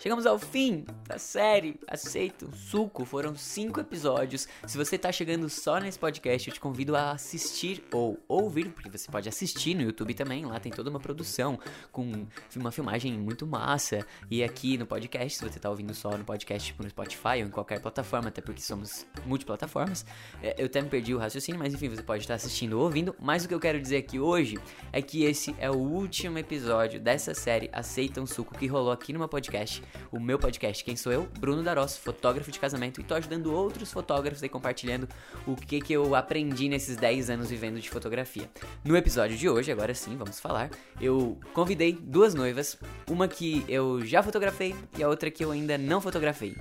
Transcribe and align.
Chegamos 0.00 0.26
ao 0.26 0.38
fim 0.38 0.84
da 1.08 1.18
série 1.18 1.80
Aceita 1.88 2.46
um 2.46 2.52
Suco. 2.52 3.04
Foram 3.04 3.34
cinco 3.34 3.80
episódios. 3.80 4.46
Se 4.64 4.76
você 4.76 4.96
tá 4.96 5.10
chegando 5.10 5.48
só 5.48 5.78
nesse 5.78 5.98
podcast, 5.98 6.46
eu 6.46 6.54
te 6.54 6.60
convido 6.60 6.94
a 6.94 7.10
assistir 7.10 7.82
ou 7.92 8.16
ouvir, 8.28 8.68
porque 8.68 8.88
você 8.88 9.10
pode 9.10 9.28
assistir 9.28 9.74
no 9.74 9.82
YouTube 9.82 10.14
também. 10.14 10.44
Lá 10.46 10.60
tem 10.60 10.70
toda 10.70 10.88
uma 10.88 11.00
produção 11.00 11.58
com 11.90 12.28
uma 12.54 12.70
filmagem 12.70 13.12
muito 13.18 13.44
massa. 13.44 14.06
E 14.30 14.44
aqui 14.44 14.78
no 14.78 14.86
podcast, 14.86 15.36
se 15.36 15.44
você 15.44 15.58
tá 15.58 15.68
ouvindo 15.68 15.92
só 15.92 16.16
no 16.16 16.24
podcast, 16.24 16.68
tipo 16.68 16.84
no 16.84 16.88
Spotify 16.88 17.40
ou 17.40 17.48
em 17.48 17.50
qualquer 17.50 17.80
plataforma, 17.80 18.28
até 18.28 18.40
porque 18.40 18.60
somos 18.60 19.04
multiplataformas, 19.26 20.06
é, 20.40 20.54
eu 20.58 20.66
até 20.66 20.80
me 20.80 20.88
perdi 20.88 21.12
o 21.12 21.18
raciocínio, 21.18 21.58
mas 21.58 21.74
enfim, 21.74 21.88
você 21.88 22.04
pode 22.04 22.22
estar 22.22 22.34
assistindo 22.34 22.74
ou 22.74 22.84
ouvindo. 22.84 23.16
Mas 23.18 23.44
o 23.44 23.48
que 23.48 23.54
eu 23.54 23.60
quero 23.60 23.80
dizer 23.80 23.96
aqui 23.96 24.20
hoje 24.20 24.58
é 24.92 25.02
que 25.02 25.24
esse 25.24 25.56
é 25.58 25.68
o 25.68 25.76
último 25.76 26.38
episódio 26.38 27.00
dessa 27.00 27.34
série 27.34 27.68
Aceita 27.72 28.20
um 28.20 28.26
Suco 28.26 28.56
que 28.56 28.68
rolou 28.68 28.92
aqui 28.92 29.12
no 29.12 29.18
meu 29.18 29.28
podcast 29.28 29.82
o 30.10 30.20
meu 30.20 30.38
podcast. 30.38 30.84
Quem 30.84 30.96
sou 30.96 31.12
eu? 31.12 31.28
Bruno 31.38 31.62
Daros, 31.62 31.96
fotógrafo 31.96 32.50
de 32.50 32.58
casamento, 32.58 33.00
e 33.00 33.04
tô 33.04 33.14
ajudando 33.14 33.52
outros 33.52 33.92
fotógrafos 33.92 34.42
aí 34.42 34.48
compartilhando 34.48 35.08
o 35.46 35.54
que, 35.54 35.80
que 35.80 35.92
eu 35.92 36.14
aprendi 36.14 36.68
nesses 36.68 36.96
10 36.96 37.30
anos 37.30 37.50
vivendo 37.50 37.80
de 37.80 37.90
fotografia. 37.90 38.48
No 38.84 38.96
episódio 38.96 39.36
de 39.36 39.48
hoje, 39.48 39.70
agora 39.72 39.94
sim, 39.94 40.16
vamos 40.16 40.40
falar, 40.40 40.70
eu 41.00 41.38
convidei 41.52 41.92
duas 41.92 42.34
noivas, 42.34 42.76
uma 43.08 43.28
que 43.28 43.64
eu 43.68 44.04
já 44.04 44.22
fotografei 44.22 44.74
e 44.96 45.02
a 45.02 45.08
outra 45.08 45.30
que 45.30 45.44
eu 45.44 45.50
ainda 45.50 45.76
não 45.78 46.00
fotografei. 46.00 46.56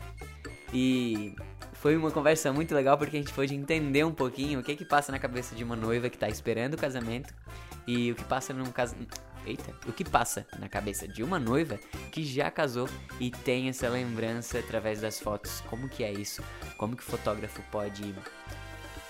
E 0.73 1.35
foi 1.73 1.95
uma 1.95 2.11
conversa 2.11 2.51
muito 2.51 2.73
legal 2.73 2.97
porque 2.97 3.15
a 3.15 3.19
gente 3.19 3.33
pôde 3.33 3.55
entender 3.55 4.03
um 4.03 4.11
pouquinho 4.11 4.59
o 4.59 4.63
que 4.63 4.75
que 4.75 4.85
passa 4.85 5.11
na 5.11 5.19
cabeça 5.19 5.55
de 5.55 5.63
uma 5.63 5.75
noiva 5.75 6.09
que 6.09 6.17
tá 6.17 6.27
esperando 6.27 6.73
o 6.73 6.77
casamento 6.77 7.33
e 7.85 8.11
o 8.11 8.15
que 8.15 8.23
passa 8.23 8.53
num 8.53 8.65
casamento 8.65 9.17
Eita, 9.47 9.73
o 9.87 9.93
que 9.93 10.03
passa 10.03 10.45
na 10.59 10.67
cabeça 10.67 11.07
de 11.07 11.23
uma 11.23 11.39
noiva 11.39 11.79
que 12.11 12.21
já 12.21 12.51
casou 12.51 12.89
e 13.17 13.31
tem 13.31 13.69
essa 13.69 13.87
lembrança 13.87 14.59
através 14.59 14.99
das 14.99 15.21
fotos? 15.21 15.61
Como 15.69 15.87
que 15.87 16.03
é 16.03 16.11
isso? 16.11 16.43
Como 16.77 16.97
que 16.97 17.01
o 17.01 17.05
fotógrafo 17.05 17.61
pode 17.71 18.13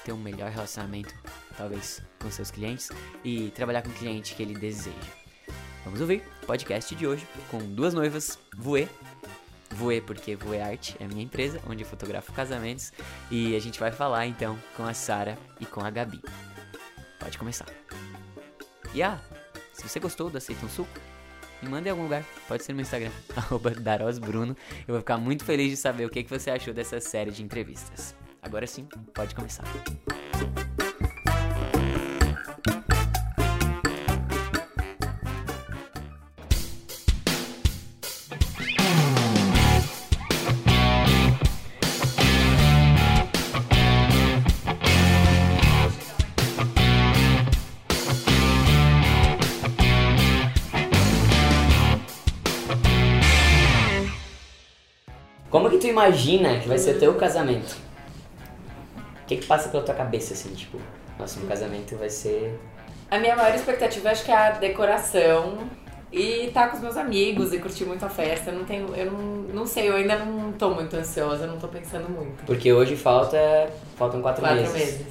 ter 0.06 0.12
um 0.12 0.18
melhor 0.18 0.52
relacionamento, 0.52 1.12
talvez, 1.58 2.04
com 2.20 2.30
seus 2.30 2.52
clientes 2.52 2.92
e 3.24 3.50
trabalhar 3.50 3.82
com 3.82 3.90
o 3.90 3.94
cliente 3.94 4.36
que 4.36 4.44
ele 4.44 4.54
deseja? 4.54 4.96
Vamos 5.84 6.02
ouvir 6.02 6.22
o 6.44 6.46
podcast 6.46 6.94
de 6.94 7.08
hoje 7.08 7.28
com 7.50 7.58
duas 7.58 7.96
noivas, 7.96 8.38
Voe. 8.56 8.88
Voe 9.72 10.02
porque 10.02 10.36
Voe 10.36 10.62
Arte 10.62 10.96
é 11.00 11.06
a 11.06 11.08
minha 11.08 11.24
empresa, 11.24 11.60
onde 11.68 11.84
eu 11.84 11.88
fotografo 11.88 12.32
casamentos. 12.32 12.94
E 13.32 13.56
a 13.56 13.60
gente 13.60 13.80
vai 13.80 13.92
falar 13.92 14.28
então 14.28 14.56
com 14.76 14.86
a 14.86 14.94
Sara 14.94 15.36
e 15.60 15.66
com 15.66 15.82
a 15.82 15.90
Gabi. 15.90 16.22
Pode 17.20 17.40
começar. 17.40 17.66
E 18.94 19.02
ah, 19.02 19.20
se 19.78 19.88
você 19.88 20.00
gostou 20.00 20.30
do 20.30 20.38
Aceita 20.38 20.66
um 20.66 20.70
Suco, 20.70 21.00
me 21.62 21.70
manda 21.70 21.88
em 21.88 21.92
algum 21.92 22.04
lugar. 22.04 22.24
Pode 22.48 22.64
ser 22.64 22.74
no 22.74 22.78
meu 22.78 22.84
Instagram, 22.84 23.12
darosbruno. 23.80 24.58
Eu 24.88 24.94
vou 24.94 25.00
ficar 25.00 25.18
muito 25.18 25.46
feliz 25.46 25.70
de 25.70 25.78
saber 25.78 26.06
o 26.06 26.10
que 26.10 26.24
você 26.24 26.50
achou 26.50 26.74
dessa 26.74 27.00
série 27.00 27.32
de 27.32 27.44
entrevistas. 27.44 28.16
Agora 28.42 28.66
sim, 28.66 28.88
pode 29.14 29.36
começar. 29.36 29.64
Como 29.64 30.67
tu 55.88 55.92
imagina 55.92 56.60
que 56.60 56.68
vai 56.68 56.78
ser 56.78 56.96
o 56.96 57.00
teu 57.00 57.14
casamento? 57.16 57.78
O 59.24 59.26
que 59.26 59.38
que 59.38 59.46
passa 59.46 59.70
pela 59.70 59.84
tua 59.84 59.96
cabeça, 59.96 60.34
assim, 60.34 60.54
tipo, 60.54 60.78
nossa, 61.18 61.40
meu 61.40 61.48
casamento 61.48 61.96
vai 61.96 62.10
ser... 62.10 62.60
A 63.10 63.18
minha 63.18 63.36
maior 63.36 63.56
expectativa 63.56 64.10
acho 64.10 64.26
que 64.26 64.32
é 64.32 64.36
a 64.36 64.52
decoração 64.52 65.60
e 66.12 66.48
estar 66.48 66.64
tá 66.64 66.68
com 66.70 66.78
os 66.78 66.84
meus 66.84 66.98
amigos 66.98 67.54
e 67.54 67.60
curtir 67.60 67.86
muito 67.86 68.06
a 68.06 68.10
festa. 68.10 68.52
Eu 68.52 68.60
não 68.60 68.66
tenho, 68.66 68.94
eu 68.96 69.12
não, 69.12 69.22
não 69.54 69.66
sei, 69.66 69.90
eu 69.90 69.96
ainda 69.96 70.18
não 70.18 70.52
tô 70.52 70.72
muito 70.72 70.94
ansiosa, 70.96 71.48
não 71.48 71.58
tô 71.58 71.70
pensando 71.70 72.10
muito. 72.10 72.46
Porque 72.46 72.72
hoje 72.72 72.96
falta, 72.98 73.38
faltam 73.98 74.22
quatro, 74.22 74.42
Quatro 74.42 74.58
meses. 74.58 74.74
meses. 74.74 75.08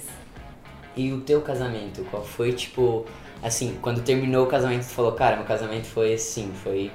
E 0.95 1.13
o 1.13 1.21
teu 1.21 1.41
casamento, 1.41 2.05
qual 2.11 2.25
foi, 2.25 2.53
tipo, 2.53 3.05
assim, 3.43 3.79
quando 3.81 4.03
terminou 4.03 4.45
o 4.45 4.49
casamento, 4.49 4.83
tu 4.87 4.93
falou, 4.93 5.13
cara, 5.13 5.37
meu 5.37 5.47
casamento 5.47 5.87
foi 5.87 6.15
assim, 6.15 6.53
foi... 6.63 6.91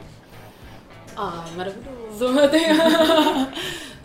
Ai, 1.16 1.52
maravilhoso, 1.56 2.30
meu 2.34 2.50
Deus. 2.50 3.50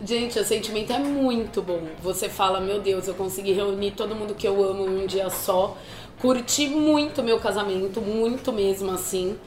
Gente, 0.05 0.39
o 0.39 0.43
sentimento 0.45 0.93
é 0.93 0.99
muito 0.99 1.61
bom. 1.61 1.81
Você 2.03 2.29
fala, 2.29 2.59
meu 2.61 2.79
Deus, 2.79 3.07
eu 3.07 3.15
consegui 3.15 3.53
reunir 3.53 3.91
todo 3.91 4.13
mundo 4.13 4.35
que 4.35 4.47
eu 4.47 4.63
amo 4.63 4.85
em 4.85 5.03
um 5.03 5.07
dia 5.07 5.29
só. 5.29 5.75
Curti 6.19 6.67
muito 6.67 7.23
meu 7.23 7.39
casamento, 7.39 8.01
muito 8.01 8.51
mesmo 8.51 8.91
assim, 8.91 9.37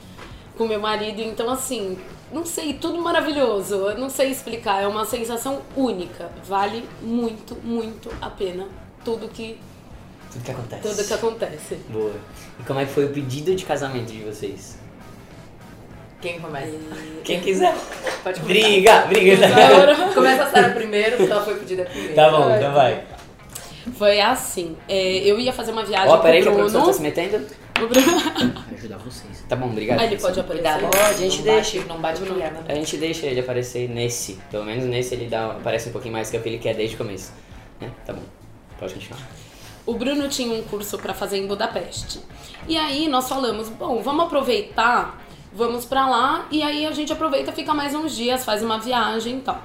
com 0.57 0.67
meu 0.67 0.81
marido. 0.81 1.21
Então, 1.21 1.49
assim, 1.51 1.99
não 2.33 2.45
sei, 2.45 2.75
tudo 2.75 2.99
maravilhoso. 3.01 3.75
Eu 3.75 3.99
não 3.99 4.11
sei 4.11 4.31
explicar, 4.31 4.83
é 4.83 4.87
uma 4.87 5.05
sensação 5.05 5.63
única. 5.77 6.31
Vale 6.45 6.89
muito, 7.01 7.55
muito 7.63 8.11
a 8.21 8.29
pena 8.31 8.67
tudo 9.05 9.29
que, 9.29 9.59
Tudo 10.33 10.43
que 10.45 10.51
acontece. 10.51 10.83
tudo 10.83 11.07
que 11.07 11.15
acontece. 11.15 11.75
Boa. 11.89 12.13
E 12.59 12.63
como 12.65 12.81
é 12.81 12.87
que 12.87 12.93
foi 12.93 13.05
o 13.07 13.11
pedido 13.13 13.55
de 13.55 13.65
casamento 13.65 14.13
de 14.13 14.23
vocês? 14.23 14.77
Quem 16.21 16.39
começa? 16.39 16.73
Quem 17.25 17.41
quiser. 17.41 17.75
Pode 18.23 18.41
começar. 18.41 18.45
Briga, 18.45 19.01
briga. 19.07 19.37
Começa 20.15 20.43
a 20.45 20.51
Sara 20.51 20.71
primeiro, 20.71 21.17
porque 21.17 21.33
ela 21.33 21.43
foi 21.45 21.55
pedida 21.57 21.85
primeiro. 21.85 22.15
Tá 22.15 22.31
bom, 22.31 22.55
então 22.55 22.73
vai. 22.73 23.05
Foi 23.97 24.21
assim, 24.21 24.77
é, 24.87 25.19
eu 25.19 25.39
ia 25.41 25.53
fazer 25.53 25.73
uma 25.73 25.85
viagem 25.85 26.09
Ó, 26.11 26.19
peraí 26.19 26.43
que 26.43 26.49
a 26.49 26.53
produção 26.53 26.85
tá 26.85 26.93
se 26.93 27.01
metendo. 27.01 27.47
O 27.83 27.87
Bruno- 27.87 28.19
Vai 28.21 28.75
ajudar 28.77 28.99
vocês. 28.99 29.43
Tá 29.49 29.57
bom, 29.57 29.67
obrigado. 29.67 30.01
Ah, 30.01 30.05
ele 30.05 30.19
pode 30.19 30.39
aparecer. 30.39 30.71
Cuidado, 30.71 30.91
Pode, 30.91 31.03
a 31.03 31.13
gente 31.15 31.39
não 31.39 31.45
deixa. 31.45 31.77
Bate, 31.79 31.89
não 31.89 32.01
bate 32.01 32.23
mulher, 32.23 32.53
A 32.69 32.75
gente 32.75 32.97
deixa 32.99 33.27
ele 33.27 33.41
aparecer 33.41 33.89
nesse. 33.89 34.35
Pelo 34.51 34.65
menos 34.65 34.85
nesse 34.85 35.15
ele 35.15 35.27
dá, 35.27 35.53
aparece 35.53 35.89
um 35.89 35.93
pouquinho 35.93 36.13
mais 36.13 36.29
que 36.29 36.37
é 36.37 36.41
o 36.41 36.43
que 36.43 36.49
ele 36.51 36.59
quer 36.59 36.75
desde 36.75 36.95
o 36.95 36.99
começo. 36.99 37.33
Né? 37.81 37.91
Tá 38.05 38.13
bom. 38.13 38.23
Pode 38.79 38.93
continuar. 38.93 39.21
O 39.87 39.95
Bruno 39.95 40.29
tinha 40.29 40.53
um 40.55 40.63
curso 40.63 40.99
pra 40.99 41.15
fazer 41.15 41.39
em 41.39 41.47
Budapeste. 41.47 42.21
E 42.69 42.77
aí 42.77 43.09
nós 43.09 43.27
falamos, 43.29 43.71
bom, 43.71 44.03
vamos 44.03 44.27
aproveitar, 44.27 45.19
vamos 45.53 45.85
pra 45.85 46.09
lá 46.09 46.47
e 46.51 46.63
aí 46.63 46.87
a 46.87 46.93
gente 46.93 47.13
aproveita, 47.13 47.53
fica 47.53 47.75
mais 47.75 47.95
uns 47.95 48.15
dias, 48.15 48.45
faz 48.45 48.63
uma 48.63 48.79
viagem 48.79 49.39
e 49.39 49.41
tal. 49.41 49.63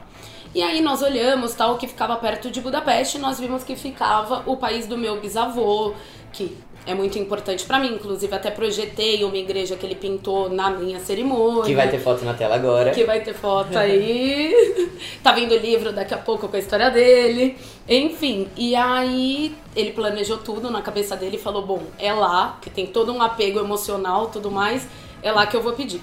E 0.54 0.62
aí 0.62 0.82
nós 0.82 1.02
olhamos 1.02 1.54
tal 1.54 1.78
que 1.78 1.88
ficava 1.88 2.16
perto 2.16 2.50
de 2.50 2.62
Budapeste, 2.62 3.18
nós 3.18 3.40
vimos 3.40 3.64
que 3.64 3.76
ficava 3.76 4.44
o 4.46 4.56
país 4.56 4.88
do 4.88 4.98
meu 4.98 5.20
bisavô, 5.20 5.94
que 6.32 6.58
é 6.88 6.94
muito 6.94 7.18
importante 7.18 7.66
pra 7.66 7.80
mim, 7.80 7.96
inclusive 7.96 8.34
até 8.34 8.52
projetei 8.52 9.24
uma 9.24 9.36
igreja 9.36 9.76
que 9.76 9.86
ele 9.86 9.96
pintou 9.96 10.50
na 10.50 10.70
minha 10.70 11.00
cerimônia. 11.00 11.64
Que 11.64 11.74
vai 11.74 11.90
ter 11.90 12.00
foto 12.00 12.24
na 12.24 12.34
tela 12.36 12.56
agora. 12.56 12.92
Que 12.92 13.04
vai 13.04 13.22
ter 13.22 13.34
foto 13.34 13.76
aí. 13.76 14.54
tá 15.24 15.32
vendo 15.32 15.54
o 15.54 15.58
livro 15.58 15.92
daqui 15.92 16.14
a 16.14 16.18
pouco 16.18 16.48
com 16.48 16.56
a 16.56 16.60
história 16.60 16.92
dele. 16.92 17.58
Enfim, 17.90 18.48
e 18.56 18.76
aí 18.76 19.56
ele 19.76 19.92
planejou 19.94 20.38
tudo 20.38 20.70
na 20.70 20.82
cabeça 20.82 21.16
dele 21.16 21.38
e 21.38 21.40
falou: 21.40 21.66
bom, 21.66 21.82
é 21.98 22.14
lá, 22.14 22.60
que 22.62 22.70
tem 22.70 22.86
todo 22.86 23.12
um 23.12 23.22
apego 23.22 23.60
emocional 23.60 24.28
tudo 24.28 24.52
mais, 24.52 24.88
é 25.26 25.32
lá 25.32 25.48
que 25.48 25.58
eu 25.58 25.62
vou 25.62 25.74
pedir. 25.74 26.02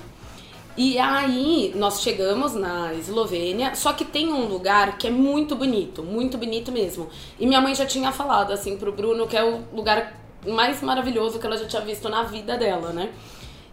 E 0.76 0.98
aí 0.98 1.72
nós 1.76 2.02
chegamos 2.02 2.54
na 2.54 2.92
Eslovênia, 2.94 3.74
só 3.74 3.92
que 3.92 4.04
tem 4.04 4.32
um 4.32 4.46
lugar 4.46 4.98
que 4.98 5.06
é 5.06 5.10
muito 5.10 5.54
bonito, 5.54 6.02
muito 6.02 6.36
bonito 6.36 6.72
mesmo. 6.72 7.08
E 7.38 7.46
minha 7.46 7.60
mãe 7.60 7.72
já 7.72 7.86
tinha 7.86 8.10
falado 8.10 8.52
assim 8.52 8.76
pro 8.76 8.90
Bruno 8.90 9.28
que 9.28 9.36
é 9.36 9.44
o 9.44 9.60
lugar 9.72 10.14
mais 10.44 10.82
maravilhoso 10.82 11.38
que 11.38 11.46
ela 11.46 11.56
já 11.56 11.66
tinha 11.66 11.82
visto 11.82 12.08
na 12.08 12.24
vida 12.24 12.56
dela, 12.56 12.92
né? 12.92 13.10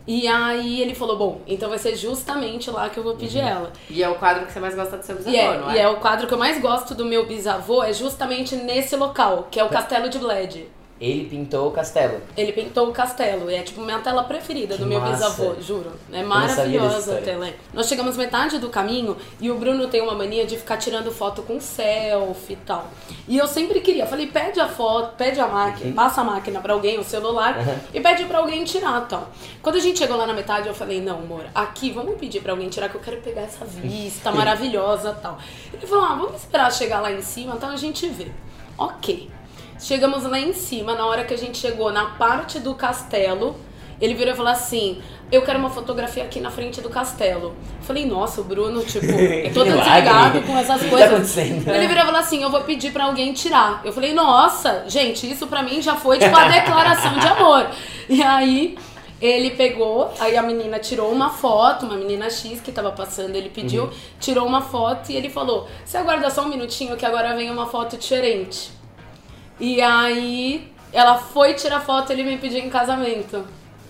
E 0.05 0.27
aí 0.27 0.81
ele 0.81 0.93
falou, 0.93 1.17
bom, 1.17 1.41
então 1.47 1.69
vai 1.69 1.79
ser 1.79 1.95
justamente 1.95 2.69
lá 2.69 2.89
que 2.89 2.97
eu 2.99 3.03
vou 3.03 3.15
pedir 3.15 3.39
ela. 3.39 3.71
E 3.89 4.03
é 4.03 4.09
o 4.09 4.15
quadro 4.15 4.45
que 4.45 4.51
você 4.51 4.59
mais 4.59 4.75
gosta 4.75 4.97
do 4.97 5.03
seu 5.03 5.15
bisavô, 5.15 5.35
E 5.35 5.39
é, 5.39 5.57
não 5.57 5.71
e 5.71 5.77
é 5.79 5.89
o 5.89 5.97
quadro 5.97 6.27
que 6.27 6.33
eu 6.33 6.37
mais 6.37 6.59
gosto 6.61 6.93
do 6.93 7.05
meu 7.05 7.25
bisavô, 7.25 7.83
é 7.83 7.93
justamente 7.93 8.55
nesse 8.55 8.95
local, 8.95 9.47
que 9.49 9.59
é 9.59 9.63
o 9.63 9.69
Castelo 9.69 10.09
de 10.09 10.19
Bled. 10.19 10.67
Ele 10.99 11.23
pintou 11.29 11.69
o 11.69 11.71
castelo. 11.71 12.19
Ele 12.35 12.51
pintou 12.51 12.89
o 12.89 12.91
castelo, 12.91 13.49
e 13.49 13.55
é 13.55 13.61
tipo 13.61 13.79
minha 13.81 13.99
tela 13.99 14.23
preferida 14.25 14.75
Que 14.75 14.81
do 14.81 14.85
meu 14.87 14.99
massa. 14.99 15.29
bisavô, 15.29 15.55
juro. 15.61 15.91
É 16.11 16.21
maravilhosa 16.21 17.17
a 17.17 17.21
tela. 17.21 17.47
é. 17.47 17.53
Nós 17.73 17.87
chegamos 17.87 18.17
metade 18.17 18.57
do 18.59 18.67
caminho 18.67 19.15
e 19.39 19.49
o 19.49 19.55
Bruno 19.57 19.87
tem 19.87 20.01
uma 20.01 20.13
mania 20.13 20.45
de 20.45 20.57
ficar 20.57 20.75
tirando 20.75 21.09
foto 21.09 21.41
com 21.41 21.57
selfie 21.59 22.53
e 22.53 22.55
tal. 22.57 22.87
E 23.29 23.37
eu 23.37 23.47
sempre 23.47 23.79
queria, 23.79 24.05
falei, 24.05 24.27
pede 24.27 24.59
a 24.59 24.67
foto, 24.67 25.15
pede 25.15 25.39
a 25.39 25.47
máquina, 25.47 25.93
passa 25.95 26.19
a 26.19 26.23
máquina 26.25 26.59
pra 26.59 26.73
alguém, 26.73 26.99
o 26.99 27.03
celular, 27.03 27.57
Uhum. 27.57 27.79
e 27.93 28.01
pede 28.01 28.25
pra 28.25 28.39
alguém 28.39 28.65
tirar 28.65 28.99
tal. 29.07 29.29
Quando 29.61 29.75
a 29.77 29.79
gente 29.79 29.99
chegou 29.99 30.17
lá 30.17 30.27
na 30.27 30.33
metade, 30.33 30.67
eu 30.67 30.73
falei, 30.73 30.99
não, 30.99 31.19
amor, 31.19 31.45
aqui 31.55 31.91
vamos 31.91 32.17
pedir 32.19 32.41
pra 32.41 32.51
alguém 32.51 32.67
tirar, 32.67 32.89
que 32.89 32.95
eu 32.95 33.01
quero 33.01 33.21
pegar 33.21 33.43
essa 33.43 33.63
vista 33.63 34.31
maravilhosa 34.33 35.13
tal. 35.21 35.37
Ele 35.73 35.87
falou, 35.87 36.03
ah, 36.03 36.15
vamos 36.15 36.35
esperar 36.41 36.69
chegar 36.73 36.99
lá 36.99 37.09
em 37.09 37.21
cima, 37.21 37.55
então 37.55 37.69
a 37.69 37.77
gente 37.77 38.05
vê. 38.09 38.27
Ok. 38.77 39.29
Chegamos 39.79 40.23
lá 40.23 40.39
em 40.39 40.53
cima, 40.53 40.93
na 40.93 41.05
hora 41.05 41.23
que 41.23 41.33
a 41.33 41.37
gente 41.37 41.57
chegou 41.57 41.91
na 41.91 42.05
parte 42.11 42.59
do 42.59 42.75
castelo, 42.75 43.55
ele 44.01 44.13
virou 44.13 44.33
e 44.33 44.35
falou 44.37 44.51
assim: 44.51 45.01
Eu 45.31 45.41
quero 45.43 45.57
uma 45.57 45.69
fotografia 45.69 46.23
aqui 46.23 46.39
na 46.41 46.51
frente 46.51 46.81
do 46.81 46.89
castelo. 46.89 47.55
Eu 47.79 47.83
falei, 47.85 48.05
nossa, 48.05 48.41
o 48.41 48.43
Bruno, 48.43 48.83
tipo, 48.83 49.05
todo 49.53 49.65
Milagre. 49.67 49.91
desligado 49.93 50.41
com 50.41 50.57
essas 50.57 50.81
tá 50.83 50.87
coisas. 50.89 51.09
acontecendo? 51.11 51.67
Ele 51.69 51.87
virou 51.87 52.03
e 52.03 52.05
falou 52.05 52.19
assim: 52.19 52.43
Eu 52.43 52.49
vou 52.49 52.61
pedir 52.61 52.91
pra 52.91 53.05
alguém 53.05 53.31
tirar. 53.33 53.81
Eu 53.85 53.93
falei, 53.93 54.13
nossa, 54.13 54.83
gente, 54.87 55.29
isso 55.31 55.47
pra 55.47 55.63
mim 55.63 55.81
já 55.81 55.95
foi 55.95 56.19
tipo 56.19 56.35
a 56.35 56.47
declaração 56.49 57.17
de 57.17 57.27
amor. 57.27 57.67
E 58.09 58.21
aí. 58.21 58.77
Ele 59.21 59.49
pegou, 59.51 60.13
aí 60.17 60.37
a 60.37 60.41
menina 60.41 60.79
tirou 60.79 61.11
uma 61.11 61.29
foto, 61.29 61.85
uma 61.85 61.97
menina 61.97 62.29
X 62.29 62.61
que 62.61 62.71
tava 62.71 62.89
passando, 62.93 63.35
ele 63.35 63.49
pediu, 63.49 63.83
Uhum. 63.83 63.89
tirou 64.17 64.47
uma 64.47 64.61
foto 64.61 65.11
e 65.11 65.15
ele 65.17 65.29
falou: 65.29 65.67
Você 65.83 65.97
aguarda 65.97 66.29
só 66.29 66.43
um 66.43 66.47
minutinho 66.47 66.95
que 66.95 67.05
agora 67.05 67.35
vem 67.35 67.51
uma 67.51 67.65
foto 67.65 67.97
diferente. 67.97 68.71
E 69.59 69.81
aí 69.81 70.71
ela 70.93 71.17
foi 71.17 71.53
tirar 71.53 71.79
foto 71.81 72.11
e 72.11 72.13
ele 72.13 72.23
me 72.23 72.37
pediu 72.37 72.59
em 72.59 72.69
casamento. 72.69 73.43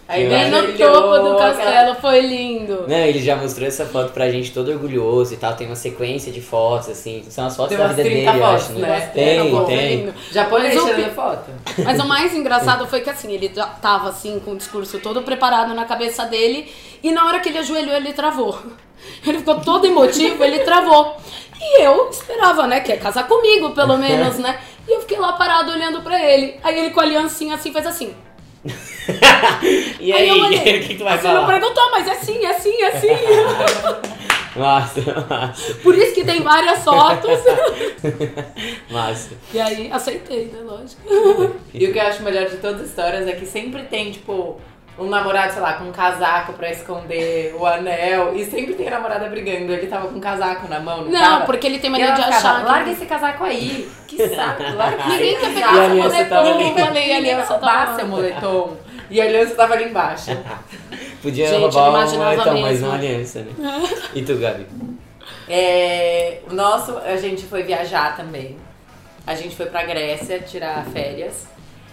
Aí 0.08 0.28
Bem 0.28 0.50
no 0.50 0.76
topo 0.76 1.20
do 1.20 1.38
castelo, 1.38 1.94
foi 2.02 2.20
lindo. 2.22 2.86
Não, 2.88 2.98
ele 2.98 3.22
já 3.22 3.36
mostrou 3.36 3.68
essa 3.68 3.86
foto 3.86 4.12
pra 4.12 4.28
gente 4.32 4.52
todo 4.52 4.72
orgulhoso 4.72 5.36
e 5.36 5.38
tal. 5.38 5.54
Tem 5.54 5.68
uma 5.68 5.76
sequência 5.76 6.32
de 6.32 6.42
fotos, 6.42 6.90
assim. 6.90 7.24
São 7.30 7.46
as 7.46 7.56
fotos 7.56 7.78
Tem 7.78 7.86
da 7.86 7.94
vida 7.94 8.02
30 8.10 8.16
dele, 8.16 8.28
eu 8.44 8.48
fotos, 8.48 8.64
acho, 8.64 8.74
né? 8.80 9.02
Tem, 9.14 9.52
Foi 9.52 9.66
tem. 9.66 9.98
lindo. 9.98 10.14
Japonês 10.32 10.74
Mas 10.74 10.84
tirando 10.84 11.04
pi- 11.10 11.12
foto. 11.12 11.52
Mas 11.86 12.00
o 12.00 12.08
mais 12.08 12.34
engraçado 12.34 12.88
foi 12.88 13.02
que 13.02 13.10
assim, 13.12 13.32
ele 13.32 13.52
já 13.56 13.68
tava 13.68 14.10
assim 14.10 14.40
com 14.44 14.54
o 14.54 14.58
discurso 14.58 14.98
todo 14.98 15.22
preparado 15.22 15.76
na 15.76 15.86
cabeça 15.86 16.26
dele 16.26 16.68
e 17.04 17.12
na 17.12 17.28
hora 17.28 17.40
que 17.40 17.50
ele 17.50 17.60
ajoelhou 17.60 17.94
ele 17.96 18.12
travou. 18.12 18.58
Ele 19.26 19.38
ficou 19.40 19.62
todo 19.62 19.86
emotivo, 19.88 20.44
ele 20.44 20.60
travou. 20.60 21.16
E 21.58 21.82
eu 21.84 22.10
esperava, 22.10 22.68
né, 22.68 22.82
que 22.82 22.92
ia 22.92 22.98
casar 22.98 23.26
comigo, 23.28 23.70
pelo 23.72 23.98
menos, 23.98 24.38
né? 24.38 24.60
Lá 25.20 25.34
parado 25.34 25.72
olhando 25.72 26.02
pra 26.02 26.24
ele. 26.24 26.60
Aí 26.64 26.80
ele 26.80 26.90
com 26.92 27.00
a 27.00 27.04
aliancinha 27.04 27.56
assim 27.56 27.72
fez 27.74 27.86
assim. 27.86 28.14
E 30.00 30.14
Aí 30.14 30.22
aí, 30.22 30.30
eu 30.30 30.38
olhei. 30.46 30.60
o 30.60 30.64
que, 30.64 30.80
que 30.90 30.96
tu 30.96 31.04
vai 31.04 31.18
Você 31.18 31.28
não 31.28 31.42
falar? 31.42 31.48
perguntou, 31.60 31.92
mas 31.92 32.08
é 32.08 32.16
sim, 32.16 32.46
é 32.46 32.54
sim, 32.54 32.82
é 32.84 32.92
sim. 32.92 33.08
Massa, 34.56 35.02
massa, 35.30 35.74
Por 35.84 35.96
isso 35.96 36.14
que 36.14 36.24
tem 36.26 36.42
várias 36.42 36.84
fotos. 36.84 37.40
massa. 38.90 39.30
E 39.54 39.60
aí 39.60 39.92
aceitei, 39.92 40.46
né, 40.46 40.60
lógico. 40.64 41.02
E 41.74 41.86
o 41.88 41.94
que 41.94 42.00
eu 42.00 42.04
acho 42.04 42.24
melhor 42.24 42.50
de 42.50 42.58
todas 42.58 42.82
as 42.82 42.90
histórias 42.90 43.28
é 43.28 43.34
que 43.34 43.46
sempre 43.46 43.84
tem, 43.84 44.12
tipo, 44.12 44.60
um 45.00 45.10
namorado, 45.10 45.54
sei 45.54 45.62
lá, 45.62 45.74
com 45.74 45.86
um 45.86 45.92
casaco 45.92 46.54
pra 46.54 46.70
esconder 46.70 47.56
o 47.58 47.66
anel. 47.66 48.36
E 48.36 48.46
sempre 48.46 48.74
tem 48.74 48.88
a 48.88 48.92
namorada 48.92 49.28
brigando. 49.30 49.72
Ele 49.72 49.88
tava 49.88 50.08
com 50.08 50.18
um 50.18 50.20
casaco 50.20 50.68
na 50.68 50.80
mão, 50.80 51.04
não, 51.06 51.12
Não, 51.12 51.20
tava? 51.20 51.46
porque 51.46 51.66
ele 51.68 51.80
tem 51.80 51.90
mania 51.90 52.08
de 52.12 52.16
ficava, 52.24 52.36
achar 52.38 52.60
que- 52.60 52.66
larga 52.66 52.92
esse 52.92 53.06
casaco 53.06 53.44
aí. 53.44 53.90
Que 54.08 54.28
saco, 54.36 54.64
larga 54.76 55.06
Ninguém 55.08 55.34
esse 55.34 55.40
quer 55.46 55.54
casaco. 55.62 55.74
pegar 55.74 55.76
E 55.76 55.80
a 55.80 55.86
esse 55.88 55.96
moletom. 56.30 56.36
Eu 56.36 56.86
falei, 56.86 57.14
a 57.14 57.18
aliança 57.18 57.96
seu 57.96 58.08
moletom. 58.08 58.78
E 59.12 59.22
a 59.22 59.24
aliança 59.24 59.56
tava 59.56 59.74
ali 59.74 59.86
embaixo. 59.86 60.32
Podia 61.24 61.48
Gente, 61.48 61.60
roubar 61.62 61.90
um 61.90 62.18
moletom, 62.18 62.62
mas 62.62 62.72
mesmo. 62.72 62.88
não 62.88 62.94
aliança, 62.94 63.40
né? 63.42 63.52
E 64.16 64.22
tu, 64.22 64.38
Gabi? 64.38 64.68
É, 65.48 66.40
o 66.50 66.54
nosso, 66.54 66.98
a 66.98 67.16
gente 67.18 67.44
foi 67.46 67.64
viajar 67.64 68.16
também. 68.16 68.58
A 69.26 69.36
gente 69.36 69.56
foi 69.56 69.66
pra 69.66 69.84
Grécia 69.84 70.40
tirar 70.40 70.86
férias. 70.86 71.48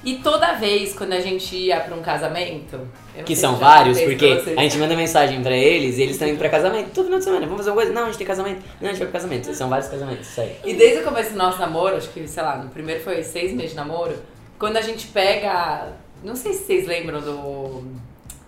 E 0.04 0.16
toda 0.16 0.52
vez 0.52 0.94
quando 0.94 1.12
a 1.14 1.20
gente 1.20 1.56
ia 1.56 1.80
pra 1.80 1.94
um 1.94 2.02
casamento. 2.02 2.80
Que 3.24 3.34
são 3.34 3.56
vários, 3.56 4.00
porque 4.00 4.42
a 4.56 4.62
gente 4.62 4.78
manda 4.78 4.94
mensagem 4.94 5.42
pra 5.42 5.56
eles 5.56 5.98
e 5.98 6.02
eles 6.02 6.14
estão 6.14 6.28
indo 6.28 6.38
pra 6.38 6.48
casamento 6.48 6.90
todo 6.94 7.06
final 7.06 7.18
de 7.18 7.24
semana. 7.24 7.44
Vamos 7.44 7.58
fazer 7.58 7.70
uma 7.70 7.76
coisa? 7.76 7.92
Não, 7.92 8.02
a 8.02 8.06
gente 8.06 8.18
tem 8.18 8.26
casamento. 8.26 8.62
Não, 8.80 8.88
a 8.88 8.92
gente 8.92 8.98
vai 8.98 9.08
pro 9.08 9.12
casamento. 9.12 9.54
São 9.54 9.68
vários 9.68 9.88
casamentos, 9.88 10.28
isso 10.28 10.40
aí. 10.40 10.56
E 10.64 10.74
desde 10.74 11.00
o 11.00 11.04
começo 11.04 11.32
do 11.32 11.38
nosso 11.38 11.58
namoro, 11.58 11.96
acho 11.96 12.08
que, 12.10 12.26
sei 12.28 12.42
lá, 12.42 12.56
no 12.58 12.70
primeiro 12.70 13.02
foi 13.02 13.22
seis 13.22 13.52
meses 13.52 13.70
de 13.70 13.76
namoro, 13.76 14.14
quando 14.58 14.76
a 14.76 14.82
gente 14.82 15.08
pega. 15.08 15.88
Não 16.22 16.36
sei 16.36 16.52
se 16.52 16.64
vocês 16.64 16.86
lembram 16.86 17.20
do. 17.20 17.84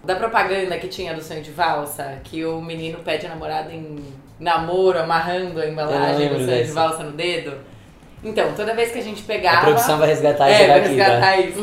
Da 0.05 0.15
propaganda 0.15 0.79
que 0.79 0.87
tinha 0.87 1.13
do 1.13 1.23
sonho 1.23 1.43
de 1.43 1.51
valsa, 1.51 2.21
que 2.25 2.45
o 2.45 2.63
menino 2.63 2.99
pede 3.01 3.27
a 3.27 3.31
namorada 3.31 3.73
em 3.73 3.99
namoro, 4.39 4.99
amarrando 4.99 5.61
a 5.61 5.67
embalagem 5.67 6.29
do 6.29 6.35
sonho 6.37 6.47
de 6.47 6.47
dessa. 6.47 6.73
valsa 6.73 7.03
no 7.03 7.13
dedo. 7.13 7.59
Então, 8.23 8.53
toda 8.55 8.75
vez 8.75 8.91
que 8.91 8.99
a 8.99 9.03
gente 9.03 9.23
A 9.23 9.27
pegava. 9.27 9.61
produção 9.67 9.99
vai 9.99 10.09
resgatar 10.09 10.49
É, 10.49 10.55
jogar 10.59 10.67
vai 10.69 10.79
aqui, 10.81 10.89
resgatar 10.89 11.21
tá? 11.21 11.37
isso. 11.37 11.61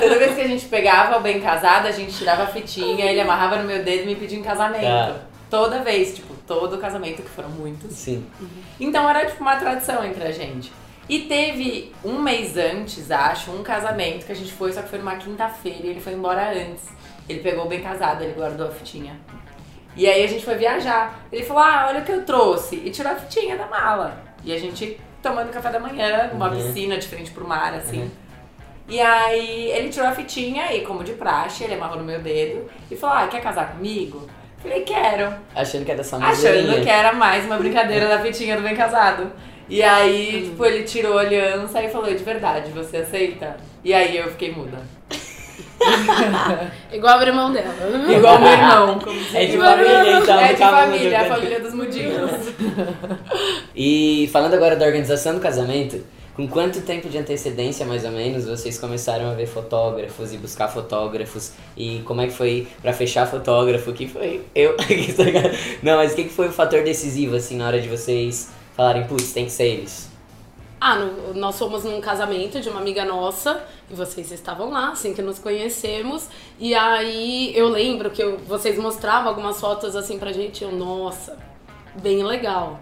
Toda 0.00 0.18
vez 0.18 0.34
que 0.34 0.40
a 0.42 0.46
gente 0.48 0.66
pegava 0.66 1.16
o 1.18 1.20
bem 1.20 1.40
casado, 1.40 1.86
a 1.86 1.90
gente 1.90 2.12
tirava 2.12 2.42
a 2.42 2.46
fitinha, 2.46 3.06
ele 3.06 3.20
amarrava 3.20 3.56
no 3.56 3.64
meu 3.64 3.82
dedo 3.82 4.02
e 4.02 4.06
me 4.06 4.16
pedia 4.16 4.38
em 4.38 4.42
casamento. 4.42 4.82
Tá. 4.84 5.16
Toda 5.48 5.78
vez, 5.82 6.14
tipo, 6.14 6.34
todo 6.46 6.76
casamento, 6.78 7.22
que 7.22 7.30
foram 7.30 7.48
muitos. 7.50 7.92
Sim. 7.94 8.26
Então 8.78 9.08
era 9.08 9.24
tipo 9.26 9.40
uma 9.40 9.56
tradição 9.56 10.04
entre 10.04 10.24
a 10.24 10.30
gente. 10.32 10.70
E 11.08 11.20
teve 11.20 11.92
um 12.04 12.18
mês 12.20 12.56
antes, 12.56 13.10
acho, 13.10 13.50
um 13.50 13.62
casamento 13.62 14.24
que 14.26 14.32
a 14.32 14.34
gente 14.34 14.52
foi, 14.52 14.72
só 14.72 14.82
que 14.82 14.88
foi 14.88 14.98
numa 14.98 15.16
quinta-feira 15.16 15.86
e 15.86 15.90
ele 15.90 16.00
foi 16.00 16.12
embora 16.14 16.50
antes. 16.50 16.84
Ele 17.28 17.40
pegou 17.40 17.64
o 17.64 17.68
bem 17.68 17.80
casado, 17.80 18.22
ele 18.22 18.32
guardou 18.32 18.66
a 18.68 18.70
fitinha. 18.70 19.18
E 19.96 20.06
aí 20.06 20.24
a 20.24 20.26
gente 20.26 20.44
foi 20.44 20.56
viajar. 20.56 21.20
Ele 21.32 21.44
falou: 21.44 21.62
Ah, 21.62 21.86
olha 21.88 22.00
o 22.00 22.04
que 22.04 22.12
eu 22.12 22.24
trouxe. 22.24 22.76
E 22.84 22.90
tirou 22.90 23.12
a 23.12 23.16
fitinha 23.16 23.56
da 23.56 23.66
mala. 23.66 24.18
E 24.42 24.52
a 24.52 24.58
gente 24.58 24.98
tomando 25.24 25.50
café 25.50 25.70
da 25.70 25.80
manhã, 25.80 26.30
numa 26.32 26.48
Uhum. 26.50 26.56
piscina 26.56 26.96
de 26.98 27.08
frente 27.08 27.30
pro 27.32 27.46
mar, 27.48 27.74
assim. 27.74 28.02
Uhum. 28.02 28.10
E 28.88 29.00
aí 29.00 29.70
ele 29.72 29.88
tirou 29.88 30.06
a 30.08 30.12
fitinha 30.12 30.72
e, 30.74 30.82
como 30.82 31.02
de 31.02 31.14
praxe, 31.14 31.64
ele 31.64 31.74
amarrou 31.74 31.96
no 31.96 32.04
meu 32.04 32.20
dedo 32.20 32.70
e 32.90 32.94
falou: 32.94 33.16
Ah, 33.16 33.26
quer 33.26 33.40
casar 33.40 33.72
comigo? 33.72 34.28
Falei, 34.58 34.82
quero. 34.82 35.32
Achando 35.54 35.84
que 35.84 35.92
é 35.92 35.94
dessa 35.94 36.16
Achando 36.16 36.82
que 36.82 36.88
era 36.88 37.12
mais 37.12 37.44
uma 37.44 37.56
brincadeira 37.58 38.08
da 38.08 38.18
fitinha 38.18 38.56
do 38.56 38.62
bem 38.62 38.74
casado. 38.74 39.30
E 39.68 39.82
aí, 39.82 40.44
tipo, 40.44 40.64
ele 40.64 40.84
tirou 40.84 41.18
a 41.18 41.22
aliança 41.22 41.82
e 41.82 41.88
falou, 41.90 42.14
de 42.14 42.22
verdade, 42.22 42.70
você 42.70 42.98
aceita? 42.98 43.56
E 43.82 43.92
aí 43.92 44.16
eu 44.16 44.30
fiquei 44.30 44.52
muda. 44.52 44.78
Igual 46.92 47.18
o 47.18 47.22
irmão 47.22 47.52
dela. 47.52 47.74
Igual 48.10 48.38
meu 48.38 48.50
irmão. 48.50 48.98
É 49.34 49.46
de 49.46 49.56
família, 49.56 50.18
então. 50.18 50.40
É 50.40 50.52
de 50.52 50.58
família, 50.58 51.20
a 51.20 51.24
família 51.24 51.60
dos 51.60 51.74
mudinhos. 51.74 52.30
E 53.74 54.28
falando 54.32 54.54
agora 54.54 54.76
da 54.76 54.86
organização 54.86 55.34
do 55.34 55.40
casamento, 55.40 56.04
com 56.34 56.48
quanto 56.48 56.80
tempo 56.80 57.08
de 57.08 57.16
antecedência, 57.16 57.86
mais 57.86 58.04
ou 58.04 58.10
menos, 58.10 58.46
vocês 58.46 58.78
começaram 58.78 59.30
a 59.30 59.34
ver 59.34 59.46
fotógrafos 59.46 60.32
e 60.32 60.36
buscar 60.36 60.68
fotógrafos? 60.68 61.52
E 61.76 62.00
como 62.04 62.20
é 62.20 62.26
que 62.26 62.32
foi 62.32 62.66
pra 62.82 62.92
fechar 62.92 63.26
fotógrafo? 63.26 63.92
Que 63.92 64.08
foi? 64.08 64.42
Eu. 64.54 64.76
Não, 65.82 65.96
mas 65.96 66.12
o 66.12 66.16
que 66.16 66.24
que 66.24 66.32
foi 66.32 66.48
o 66.48 66.52
fator 66.52 66.82
decisivo, 66.82 67.36
assim, 67.36 67.56
na 67.56 67.66
hora 67.66 67.80
de 67.80 67.88
vocês 67.88 68.50
falarem, 68.76 69.04
putz, 69.04 69.32
tem 69.32 69.44
que 69.44 69.52
ser 69.52 69.66
eles? 69.66 70.13
Ah, 70.86 70.96
no- 70.96 71.32
nós 71.32 71.58
fomos 71.58 71.82
num 71.82 71.98
casamento 71.98 72.60
de 72.60 72.68
uma 72.68 72.78
amiga 72.78 73.06
nossa 73.06 73.64
e 73.90 73.94
vocês 73.94 74.30
estavam 74.30 74.68
lá, 74.70 74.90
assim 74.90 75.14
que 75.14 75.22
nos 75.22 75.38
conhecemos. 75.38 76.28
E 76.58 76.74
aí 76.74 77.56
eu 77.56 77.68
lembro 77.70 78.10
que 78.10 78.22
eu- 78.22 78.36
vocês 78.46 78.78
mostravam 78.78 79.30
algumas 79.30 79.58
fotos 79.58 79.96
assim 79.96 80.18
pra 80.18 80.30
gente. 80.30 80.60
e 80.60 80.64
Eu, 80.64 80.72
nossa, 80.72 81.38
bem 82.02 82.22
legal. 82.22 82.80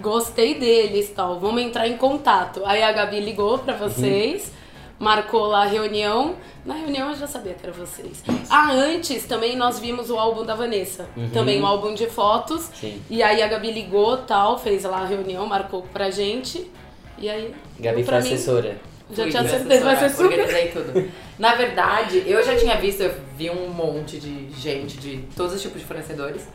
Gostei 0.00 0.54
deles 0.58 1.10
tal. 1.14 1.38
Vamos 1.38 1.62
entrar 1.62 1.86
em 1.86 1.96
contato. 1.96 2.62
Aí 2.64 2.82
a 2.82 2.90
Gabi 2.90 3.20
ligou 3.20 3.58
pra 3.58 3.74
vocês, 3.76 4.50
marcou 4.98 5.46
lá 5.46 5.62
a 5.62 5.66
reunião. 5.66 6.34
Na 6.64 6.74
reunião 6.74 7.10
eu 7.10 7.14
já 7.16 7.26
sabia 7.28 7.54
que 7.54 7.64
era 7.64 7.72
vocês. 7.72 8.22
Ah, 8.50 8.72
antes 8.72 9.24
também 9.26 9.56
nós 9.56 9.78
vimos 9.78 10.10
o 10.10 10.18
álbum 10.18 10.44
da 10.44 10.54
Vanessa. 10.56 11.08
Também 11.32 11.62
um 11.62 11.66
álbum 11.66 11.94
de 11.94 12.06
fotos. 12.08 12.62
Sim. 12.74 13.00
E 13.08 13.22
aí 13.22 13.40
a 13.40 13.46
Gabi 13.46 13.70
ligou 13.70 14.16
tal, 14.18 14.58
fez 14.58 14.82
lá 14.84 14.98
a 15.02 15.06
reunião, 15.06 15.46
marcou 15.46 15.82
pra 15.92 16.10
gente. 16.10 16.68
E 17.20 17.28
aí. 17.28 17.54
Gabi 17.78 18.02
foi 18.04 18.14
assessora. 18.16 18.76
Já 19.12 19.28
tinha 19.28 19.46
certeza, 19.48 19.84
vai 19.84 19.96
ser 19.96 20.04
assessora, 20.06 20.28
super. 20.30 20.40
Organizei 20.44 20.68
tudo. 20.70 21.10
Na 21.38 21.54
verdade, 21.56 22.22
eu 22.26 22.42
já 22.44 22.56
tinha 22.56 22.76
visto, 22.76 23.02
eu 23.02 23.12
vi 23.36 23.50
um 23.50 23.68
monte 23.70 24.18
de 24.20 24.50
gente 24.52 24.96
de 24.98 25.18
todos 25.36 25.54
os 25.54 25.60
tipos 25.62 25.80
de 25.80 25.86
fornecedores. 25.86 26.46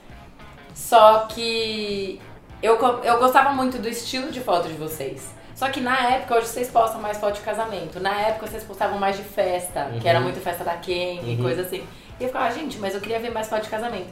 Só 0.74 1.28
que 1.28 2.20
eu, 2.62 2.78
eu 3.04 3.20
gostava 3.20 3.52
muito 3.52 3.78
do 3.78 3.88
estilo 3.90 4.32
de 4.32 4.40
foto 4.40 4.68
de 4.68 4.74
vocês. 4.76 5.34
Só 5.56 5.70
que 5.70 5.80
na 5.80 5.98
época, 6.12 6.36
hoje 6.38 6.48
vocês 6.48 6.70
postam 6.70 7.00
mais 7.02 7.18
foto 7.18 7.36
de 7.36 7.42
casamento. 7.42 8.00
Na 8.00 8.14
época 8.22 8.48
vocês 8.48 8.64
postavam 8.64 8.98
mais 9.00 9.16
de 9.18 9.24
festa, 9.24 9.90
que 10.02 10.08
era 10.08 10.20
Uhum. 10.20 10.26
muito 10.26 10.40
festa 10.42 10.64
da 10.64 10.76
Ken 10.76 11.22
e 11.24 11.36
Uhum. 11.36 11.42
coisa 11.44 11.62
assim. 11.62 11.84
E 12.20 12.24
eu 12.24 12.28
ficava, 12.28 12.52
gente, 12.52 12.78
mas 12.78 12.94
eu 12.94 13.00
queria 13.02 13.20
ver 13.20 13.32
mais 13.32 13.48
foto 13.48 13.64
de 13.64 13.70
casamento. 13.70 14.10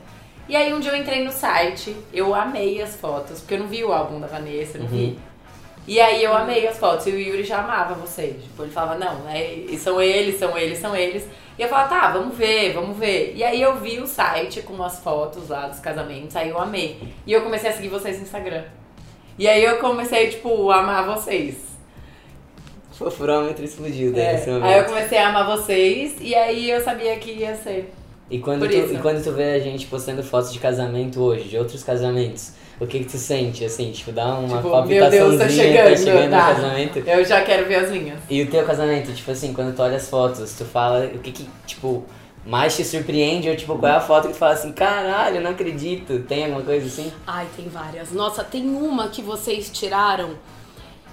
E 0.47 0.55
aí 0.55 0.73
um 0.73 0.79
dia 0.79 0.91
eu 0.91 0.95
entrei 0.97 1.23
no 1.23 1.31
site, 1.31 1.95
eu 2.13 2.33
amei 2.35 2.81
as 2.81 2.95
fotos, 2.95 3.39
porque 3.39 3.53
eu 3.55 3.59
não 3.59 3.67
vi 3.67 3.83
o 3.83 3.91
álbum 3.93 4.19
da 4.19 4.27
Vanessa, 4.27 4.77
eu 4.77 4.83
não 4.83 4.89
Uhum. 4.89 4.97
vi. 4.97 5.19
E 5.85 5.99
aí 5.99 6.23
eu 6.23 6.33
amei 6.33 6.65
as 6.67 6.77
fotos, 6.77 7.07
e 7.07 7.11
o 7.11 7.19
Yuri 7.19 7.43
já 7.43 7.59
amava 7.59 7.93
vocês. 7.93 8.41
Tipo, 8.41 8.63
ele 8.63 8.71
falava, 8.71 8.97
não, 8.97 9.27
é, 9.29 9.53
e 9.53 9.77
são 9.77 10.01
eles, 10.01 10.39
são 10.39 10.57
eles, 10.57 10.79
são 10.79 10.95
eles. 10.95 11.27
E 11.57 11.61
eu 11.61 11.67
falava, 11.67 11.89
tá, 11.89 12.11
vamos 12.11 12.37
ver, 12.37 12.73
vamos 12.73 12.97
ver. 12.97 13.33
E 13.35 13.43
aí 13.43 13.61
eu 13.61 13.75
vi 13.77 13.99
o 13.99 14.07
site 14.07 14.61
com 14.61 14.81
as 14.81 14.99
fotos 14.99 15.49
lá 15.49 15.67
dos 15.67 15.79
casamentos, 15.79 16.35
aí 16.35 16.49
eu 16.49 16.59
amei. 16.59 16.99
E 17.27 17.33
eu 17.33 17.41
comecei 17.41 17.69
a 17.69 17.73
seguir 17.73 17.89
vocês 17.89 18.17
no 18.17 18.23
Instagram. 18.23 18.63
E 19.37 19.47
aí 19.47 19.63
eu 19.63 19.77
comecei, 19.77 20.27
tipo, 20.29 20.71
a 20.71 20.79
amar 20.79 21.05
vocês. 21.05 21.73
O 22.99 23.11
furômetro 23.11 23.65
explodiu 23.65 24.13
daí 24.13 24.21
É, 24.21 24.33
nesse 24.33 24.49
momento. 24.49 24.65
Aí 24.65 24.79
eu 24.79 24.85
comecei 24.85 25.17
a 25.17 25.29
amar 25.29 25.45
vocês, 25.45 26.15
e 26.21 26.33
aí 26.33 26.69
eu 26.69 26.81
sabia 26.81 27.15
que 27.17 27.31
ia 27.31 27.55
ser. 27.55 27.91
E 28.29 28.39
quando, 28.39 28.59
Por 28.61 28.69
tu, 28.69 28.77
isso. 28.77 28.93
e 28.93 28.97
quando 28.99 29.21
tu 29.23 29.31
vê 29.33 29.53
a 29.55 29.59
gente 29.59 29.85
postando 29.87 30.23
fotos 30.23 30.53
de 30.53 30.59
casamento 30.59 31.21
hoje, 31.21 31.49
de 31.49 31.57
outros 31.57 31.83
casamentos, 31.83 32.53
o 32.83 32.87
que 32.87 32.99
que 32.99 33.05
tu 33.05 33.17
sente, 33.17 33.63
assim? 33.65 33.91
Tipo, 33.91 34.11
dá 34.11 34.35
uma 34.35 34.57
Tipo, 34.57 34.81
meu 34.85 35.09
Deus, 35.09 35.37
tá 35.37 35.49
chegando, 35.49 35.89
tá 35.89 35.97
chegando 35.97 36.29
tá. 36.29 36.49
no 36.49 36.55
casamento. 36.55 36.99
Eu 36.99 37.25
já 37.25 37.41
quero 37.41 37.65
ver 37.67 37.75
as 37.75 37.91
minhas. 37.91 38.19
E 38.29 38.41
o 38.41 38.49
teu 38.49 38.63
casamento, 38.65 39.11
tipo 39.13 39.31
assim, 39.31 39.53
quando 39.53 39.75
tu 39.75 39.81
olha 39.81 39.97
as 39.97 40.09
fotos, 40.09 40.53
tu 40.53 40.65
fala 40.65 41.05
o 41.05 41.19
que 41.19 41.31
que, 41.31 41.49
tipo, 41.65 42.05
mais 42.45 42.75
te 42.75 42.83
surpreende? 42.83 43.49
Ou 43.49 43.55
tipo, 43.55 43.77
qual 43.77 43.91
é 43.91 43.95
a 43.95 44.01
foto 44.01 44.27
que 44.27 44.33
tu 44.33 44.39
fala 44.39 44.53
assim, 44.53 44.71
caralho, 44.71 45.37
eu 45.37 45.41
não 45.41 45.51
acredito? 45.51 46.19
Tem 46.27 46.45
alguma 46.45 46.61
coisa 46.61 46.85
assim? 46.87 47.11
Ai, 47.25 47.47
tem 47.55 47.67
várias. 47.69 48.11
Nossa, 48.11 48.43
tem 48.43 48.63
uma 48.75 49.07
que 49.07 49.21
vocês 49.21 49.69
tiraram 49.71 50.31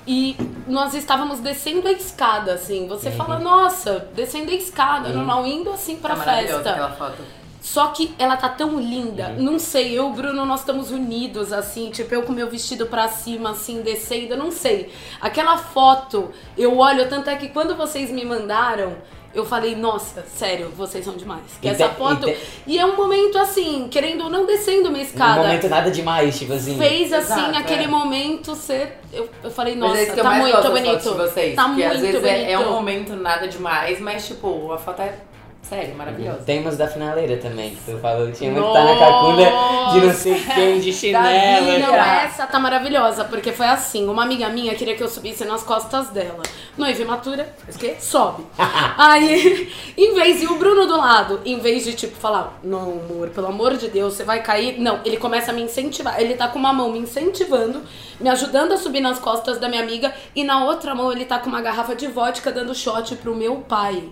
e 0.07 0.37
nós 0.67 0.95
estávamos 0.95 1.41
descendo 1.41 1.87
a 1.87 1.93
escada, 1.93 2.55
assim. 2.55 2.89
Você 2.89 3.11
fala, 3.11 3.39
nossa, 3.39 4.09
descendo 4.15 4.51
a 4.51 4.55
escada, 4.55 5.11
normal, 5.11 5.47
indo 5.47 5.71
assim 5.71 5.97
pra 5.97 6.11
Tá 6.11 6.17
maravilhosa 6.17 6.55
festa. 6.57 6.71
aquela 6.71 6.91
foto. 6.93 7.40
Só 7.61 7.89
que 7.89 8.15
ela 8.19 8.37
tá 8.39 8.49
tão 8.49 8.81
linda. 8.81 9.29
Não 9.39 9.59
sei, 9.59 9.91
eu 9.99 10.05
e 10.07 10.11
o 10.11 10.13
Bruno, 10.13 10.47
nós 10.47 10.61
estamos 10.61 10.91
unidos, 10.91 11.53
assim. 11.53 11.91
Tipo, 11.91 12.15
eu 12.15 12.23
com 12.23 12.33
meu 12.33 12.49
vestido 12.49 12.87
pra 12.87 13.07
cima, 13.09 13.51
assim, 13.51 13.83
descendo. 13.83 14.37
Não 14.37 14.51
sei. 14.51 14.91
Aquela 15.21 15.59
foto, 15.59 16.31
eu 16.57 16.79
olho, 16.79 17.09
tanto 17.09 17.29
é 17.29 17.37
que 17.37 17.49
quando 17.49 17.77
vocês 17.77 18.11
me 18.11 18.25
mandaram, 18.25 18.95
eu 19.35 19.45
falei, 19.45 19.77
nossa, 19.77 20.25
sério, 20.35 20.71
vocês 20.75 21.05
são 21.05 21.15
demais. 21.15 21.43
Que 21.61 21.69
E 21.69 21.71
essa 21.71 21.91
foto. 21.91 22.29
e 22.29 22.33
te- 22.33 22.39
E 22.67 22.79
é 22.79 22.85
um 22.87 22.97
momento 22.97 23.39
assim, 23.39 23.87
querendo 23.91 24.25
ou 24.25 24.31
não, 24.31 24.47
descendo 24.47 24.89
uma 24.89 24.99
escada. 24.99 25.43
momento 25.43 25.69
nada 25.69 25.91
demais, 25.91 26.39
tipo 26.39 26.55
assim. 26.55 26.79
Fez 26.79 27.13
assim, 27.13 27.35
Exato, 27.35 27.59
aquele 27.59 27.85
é. 27.85 27.89
momento 27.89 28.55
ser. 28.57 28.99
Eu, 29.13 29.29
eu 29.45 29.51
falei, 29.51 29.77
Mas 29.77 29.91
nossa, 29.91 30.01
é 30.01 30.11
eu 30.11 30.17
tá 30.17 30.25
mais 30.25 30.43
muito 30.43 30.71
bonito. 30.71 31.15
vocês. 31.15 31.55
tá 31.55 31.69
muito 31.69 31.85
às 31.87 32.01
vezes 32.01 32.21
bonito. 32.21 32.27
é, 32.27 32.53
é 32.53 32.59
um 32.59 32.71
momento 32.73 33.15
nada 33.15 33.47
demais, 33.47 34.01
mas 34.01 34.27
tipo, 34.27 34.73
a 34.73 34.79
foto 34.79 35.03
é 35.03 35.15
sério, 35.63 35.95
maravilhosa. 35.95 36.39
Tem 36.45 36.61
umas 36.61 36.77
da 36.77 36.89
finaleira 36.89 37.37
também, 37.37 37.71
que 37.71 37.93
tu 37.93 37.99
falou. 37.99 38.31
Tinha 38.33 38.51
uma 38.51 38.67
que 38.67 38.73
tá 38.73 38.85
na 38.85 38.99
cacunda 38.99 39.93
de 39.93 40.07
não 40.07 40.15
sei 40.15 40.35
quem, 40.55 40.81
de 40.81 40.93
chinelo. 40.93 41.25
Davi, 41.25 41.79
Não, 41.79 41.91
Cara. 41.93 42.23
essa 42.23 42.47
tá 42.47 42.59
maravilhosa, 42.59 43.25
porque 43.25 43.53
foi 43.53 43.67
assim, 43.67 44.09
uma 44.09 44.23
amiga 44.25 44.49
minha 44.49 44.75
queria 44.75 44.97
que 44.97 45.03
eu 45.03 45.09
subisse 45.09 45.45
nas 45.45 45.63
costas 45.63 46.09
dela. 46.09 46.43
Noiva 46.77 47.03
imatura, 47.03 47.55
faz 47.65 47.77
o 47.77 47.79
quê? 47.79 47.97
Sobe. 48.01 48.45
Aí, 48.99 49.73
em 49.97 50.15
vez, 50.15 50.43
e 50.43 50.47
o 50.47 50.57
Bruno 50.57 50.87
do 50.87 50.97
lado, 50.97 51.41
em 51.45 51.59
vez 51.59 51.85
de 51.85 51.93
tipo 51.95 52.17
falar, 52.17 52.59
não, 52.65 53.01
amor, 53.09 53.29
pelo 53.29 53.47
amor 53.47 53.77
de 53.77 53.89
Deus, 53.89 54.15
você 54.15 54.25
vai 54.25 54.43
cair. 54.43 54.81
Não, 54.81 55.01
ele 55.05 55.17
começa 55.19 55.51
a 55.51 55.55
me 55.55 55.63
incentivar. 55.63 56.21
Ele 56.21 56.35
tá 56.35 56.49
com 56.49 56.59
uma 56.59 56.73
mão 56.73 56.91
me 56.91 56.99
incentivando, 56.99 57.83
me 58.19 58.29
ajudando 58.29 58.73
a 58.73 58.77
subir 58.77 59.01
nas 59.01 59.19
costas 59.19 59.59
da 59.59 59.69
minha 59.69 59.83
amiga, 59.83 60.13
e 60.35 60.43
na 60.43 60.65
outra 60.65 60.95
mão 60.95 61.13
ele 61.13 61.25
tá 61.25 61.39
com 61.39 61.49
uma 61.49 61.61
garrafa 61.61 61.95
de 61.95 62.07
vodka 62.07 62.51
dando 62.51 62.75
shot 62.75 63.15
pro 63.17 63.35
meu 63.35 63.57
pai. 63.57 64.03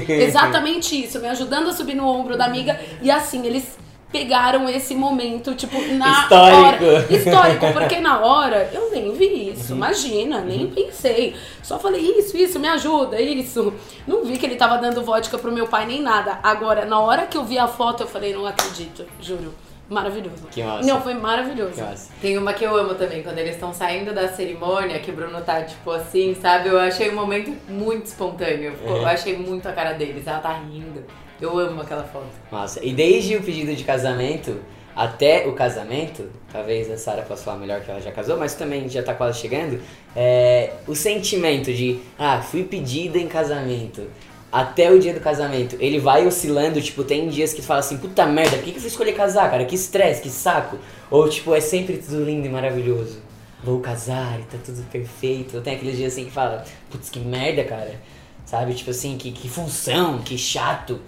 Exatamente 0.08 1.04
isso, 1.04 1.18
me 1.20 1.28
ajudando 1.28 1.68
a 1.68 1.72
subir 1.72 1.94
no 1.94 2.06
ombro 2.06 2.36
da 2.36 2.44
amiga. 2.44 2.78
E 3.00 3.10
assim, 3.10 3.46
eles 3.46 3.78
pegaram 4.12 4.68
esse 4.68 4.94
momento, 4.94 5.54
tipo, 5.54 5.80
na 5.94 6.22
Histórico. 6.22 6.84
hora. 6.84 7.06
Histórico, 7.10 7.72
porque 7.74 7.98
na 8.00 8.20
hora 8.20 8.70
eu 8.72 8.90
nem 8.90 9.12
vi 9.12 9.50
isso, 9.50 9.72
imagina, 9.72 10.40
nem 10.40 10.68
pensei. 10.68 11.34
Só 11.62 11.78
falei, 11.78 12.00
isso, 12.18 12.36
isso, 12.36 12.58
me 12.58 12.68
ajuda, 12.68 13.20
isso. 13.20 13.72
Não 14.06 14.24
vi 14.24 14.38
que 14.38 14.46
ele 14.46 14.56
tava 14.56 14.78
dando 14.78 15.02
vodka 15.02 15.36
pro 15.38 15.52
meu 15.52 15.66
pai 15.66 15.86
nem 15.86 16.00
nada. 16.00 16.38
Agora, 16.42 16.84
na 16.84 17.00
hora 17.00 17.26
que 17.26 17.36
eu 17.36 17.44
vi 17.44 17.58
a 17.58 17.66
foto, 17.66 18.04
eu 18.04 18.06
falei, 18.06 18.32
não 18.32 18.46
acredito, 18.46 19.04
juro. 19.20 19.52
Maravilhoso. 19.88 20.46
Que 20.50 20.62
massa. 20.62 20.86
Não, 20.88 21.00
foi 21.00 21.14
maravilhoso. 21.14 21.72
Que 21.74 21.80
massa. 21.80 22.10
Tem 22.20 22.36
uma 22.36 22.52
que 22.52 22.64
eu 22.64 22.76
amo 22.76 22.94
também, 22.94 23.22
quando 23.22 23.38
eles 23.38 23.54
estão 23.54 23.72
saindo 23.72 24.12
da 24.12 24.28
cerimônia, 24.28 24.98
que 24.98 25.10
o 25.10 25.14
Bruno 25.14 25.40
tá 25.42 25.62
tipo 25.62 25.90
assim, 25.92 26.34
sabe? 26.40 26.68
Eu 26.68 26.78
achei 26.78 27.10
um 27.10 27.14
momento 27.14 27.54
muito 27.68 28.06
espontâneo. 28.06 28.72
Ficou- 28.76 28.96
Eu 28.96 29.06
achei 29.06 29.36
muito 29.36 29.68
a 29.68 29.72
cara 29.72 29.92
deles, 29.92 30.26
ela 30.26 30.38
tá 30.40 30.52
rindo. 30.52 31.04
Eu 31.40 31.56
amo 31.58 31.82
aquela 31.82 32.02
foto. 32.04 32.26
Massa. 32.50 32.84
E 32.84 32.92
desde 32.92 33.36
o 33.36 33.42
pedido 33.42 33.74
de 33.76 33.84
casamento 33.84 34.58
até 34.94 35.46
o 35.46 35.52
casamento, 35.52 36.30
talvez 36.50 36.90
a 36.90 36.96
Sara 36.96 37.20
possa 37.22 37.44
falar 37.44 37.58
melhor 37.58 37.82
que 37.82 37.90
ela 37.90 38.00
já 38.00 38.10
casou, 38.10 38.38
mas 38.38 38.54
também 38.54 38.88
já 38.88 39.02
tá 39.02 39.14
quase 39.14 39.38
chegando, 39.38 39.78
é, 40.16 40.72
o 40.88 40.94
sentimento 40.94 41.70
de, 41.72 42.00
ah, 42.18 42.40
fui 42.40 42.64
pedida 42.64 43.18
em 43.18 43.28
casamento. 43.28 44.02
Até 44.50 44.90
o 44.90 44.98
dia 44.98 45.12
do 45.12 45.20
casamento, 45.20 45.76
ele 45.80 45.98
vai 45.98 46.26
oscilando, 46.26 46.80
tipo, 46.80 47.02
tem 47.04 47.28
dias 47.28 47.52
que 47.52 47.60
tu 47.60 47.66
fala 47.66 47.80
assim, 47.80 47.98
puta 47.98 48.24
merda, 48.26 48.56
por 48.56 48.64
que, 48.64 48.70
que 48.70 48.76
eu 48.76 48.80
fui 48.80 48.90
escolher 48.90 49.12
casar, 49.12 49.50
cara? 49.50 49.64
Que 49.64 49.74
estresse, 49.74 50.22
que 50.22 50.30
saco. 50.30 50.78
Ou, 51.10 51.28
tipo, 51.28 51.54
é 51.54 51.60
sempre 51.60 51.98
tudo 51.98 52.24
lindo 52.24 52.46
e 52.46 52.50
maravilhoso. 52.50 53.20
Vou 53.62 53.80
casar 53.80 54.38
e 54.40 54.44
tá 54.44 54.58
tudo 54.64 54.82
perfeito. 54.90 55.56
Ou 55.56 55.62
tem 55.62 55.74
aqueles 55.74 55.96
dias 55.96 56.12
assim 56.12 56.24
que 56.24 56.30
fala, 56.30 56.64
putz, 56.90 57.10
que 57.10 57.18
merda, 57.18 57.64
cara. 57.64 58.00
Sabe, 58.44 58.74
tipo 58.74 58.90
assim, 58.90 59.18
que, 59.18 59.32
que 59.32 59.48
função, 59.48 60.18
que 60.18 60.38
chato. 60.38 61.00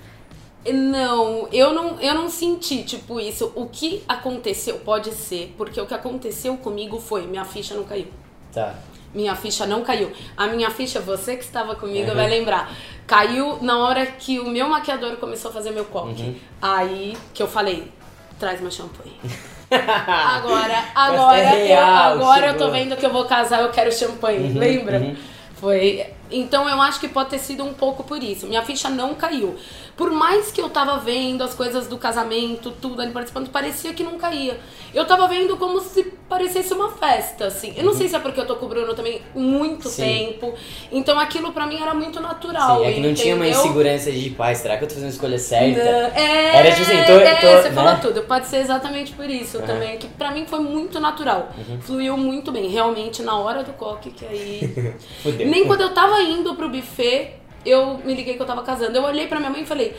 Não, 0.66 1.48
eu 1.52 1.72
não, 1.72 2.00
eu 2.00 2.14
não 2.14 2.28
senti, 2.28 2.82
tipo, 2.82 3.20
isso. 3.20 3.52
O 3.54 3.66
que 3.66 4.02
aconteceu 4.08 4.80
pode 4.80 5.12
ser, 5.12 5.54
porque 5.56 5.80
o 5.80 5.86
que 5.86 5.94
aconteceu 5.94 6.56
comigo 6.56 6.98
foi, 6.98 7.26
minha 7.26 7.44
ficha 7.44 7.74
não 7.74 7.84
caiu. 7.84 8.08
Tá. 8.52 8.74
Minha 9.14 9.34
ficha 9.34 9.66
não 9.66 9.82
caiu. 9.82 10.12
A 10.36 10.46
minha 10.46 10.70
ficha, 10.70 11.00
você 11.00 11.36
que 11.36 11.44
estava 11.44 11.74
comigo 11.74 12.10
Uhum. 12.10 12.16
vai 12.16 12.28
lembrar. 12.28 12.70
Caiu 13.06 13.58
na 13.62 13.78
hora 13.78 14.04
que 14.06 14.38
o 14.38 14.48
meu 14.48 14.68
maquiador 14.68 15.16
começou 15.16 15.50
a 15.50 15.54
fazer 15.54 15.70
meu 15.70 15.84
coque. 15.86 16.22
Uhum. 16.22 16.36
Aí 16.60 17.16
que 17.32 17.42
eu 17.42 17.48
falei, 17.48 17.90
traz 18.38 18.60
meu 18.60 18.70
champanhe. 18.70 19.16
Agora, 19.70 20.84
agora, 20.94 21.38
é 21.38 21.66
real, 21.66 22.12
eu, 22.16 22.22
agora 22.22 22.46
eu 22.46 22.52
tô 22.54 22.58
chegou. 22.66 22.72
vendo 22.72 22.96
que 22.96 23.04
eu 23.04 23.12
vou 23.12 23.24
casar, 23.26 23.60
eu 23.62 23.70
quero 23.70 23.92
champanhe, 23.92 24.50
Uhum, 24.52 24.58
lembra? 24.58 24.98
uhum. 24.98 25.16
Foi. 25.56 26.06
Então 26.30 26.68
eu 26.68 26.80
acho 26.80 27.00
que 27.00 27.08
pode 27.08 27.30
ter 27.30 27.38
sido 27.38 27.64
um 27.64 27.74
pouco 27.74 28.04
por 28.04 28.22
isso. 28.22 28.46
Minha 28.46 28.62
ficha 28.62 28.88
não 28.88 29.14
caiu. 29.14 29.56
Por 29.98 30.12
mais 30.12 30.52
que 30.52 30.60
eu 30.60 30.70
tava 30.70 30.96
vendo 30.98 31.42
as 31.42 31.54
coisas 31.54 31.88
do 31.88 31.98
casamento, 31.98 32.70
tudo 32.80 33.02
ali 33.02 33.10
participando, 33.10 33.50
parecia 33.50 33.92
que 33.92 34.04
não 34.04 34.16
caía. 34.16 34.58
Eu 34.94 35.04
tava 35.04 35.26
vendo 35.26 35.56
como 35.56 35.80
se 35.80 36.04
parecesse 36.28 36.72
uma 36.72 36.88
festa, 36.92 37.46
assim. 37.46 37.74
Eu 37.76 37.82
não 37.84 37.92
sei 37.92 38.08
se 38.08 38.14
é 38.14 38.18
porque 38.20 38.38
eu 38.38 38.46
tô 38.46 38.54
com 38.56 38.66
o 38.66 38.68
Bruno 38.68 38.94
também 38.94 39.20
muito 39.34 39.86
Uhum. 39.86 39.90
Sim. 39.90 40.02
tempo. 40.02 40.54
Então 40.92 41.18
aquilo 41.18 41.52
pra 41.52 41.66
mim 41.66 41.82
era 41.82 41.92
muito 41.94 42.20
natural. 42.20 42.78
Sim, 42.78 42.86
é 42.86 42.92
que 42.92 43.00
não 43.00 43.12
tinha 43.12 43.34
uma 43.34 43.46
insegurança 43.48 44.12
de, 44.12 44.30
pai, 44.30 44.54
será 44.54 44.76
que 44.78 44.84
eu 44.84 44.88
tô 44.88 44.94
fazendo 44.94 45.08
a 45.10 45.12
escolha 45.12 45.38
certa? 45.38 45.82
Não, 45.84 45.90
É, 46.16 46.56
Era 46.56 46.70
tipo 46.70 46.82
assim, 46.82 47.04
tô- 47.04 47.12
é, 47.18 47.34
tô, 47.34 47.46
você 47.62 47.68
né? 47.68 47.74
falou 47.74 47.96
tudo. 48.00 48.22
Pode 48.22 48.46
ser 48.46 48.58
exatamente 48.58 49.12
por 49.12 49.28
isso 49.28 49.58
Aham. 49.58 49.66
também. 49.66 49.98
Que 49.98 50.06
pra 50.06 50.30
mim 50.30 50.46
foi 50.46 50.60
muito 50.60 51.00
natural. 51.00 51.48
Uhum. 51.58 51.80
Fluiu 51.80 52.16
muito 52.16 52.52
bem. 52.52 52.68
Realmente, 52.68 53.20
na 53.22 53.36
hora 53.36 53.64
do 53.64 53.72
coque, 53.72 54.10
que 54.12 54.24
aí. 54.24 54.94
Fudeu. 55.24 55.48
Nem 55.48 55.66
quando 55.66 55.80
eu 55.80 55.90
tava 55.92 56.22
indo 56.22 56.54
pro 56.54 56.68
buffet, 56.68 57.32
eu 57.68 57.98
me 57.98 58.14
liguei 58.14 58.34
que 58.34 58.42
eu 58.42 58.46
tava 58.46 58.62
casando. 58.62 58.96
Eu 58.96 59.02
olhei 59.04 59.26
pra 59.26 59.38
minha 59.38 59.50
mãe 59.50 59.62
e 59.62 59.66
falei. 59.66 59.96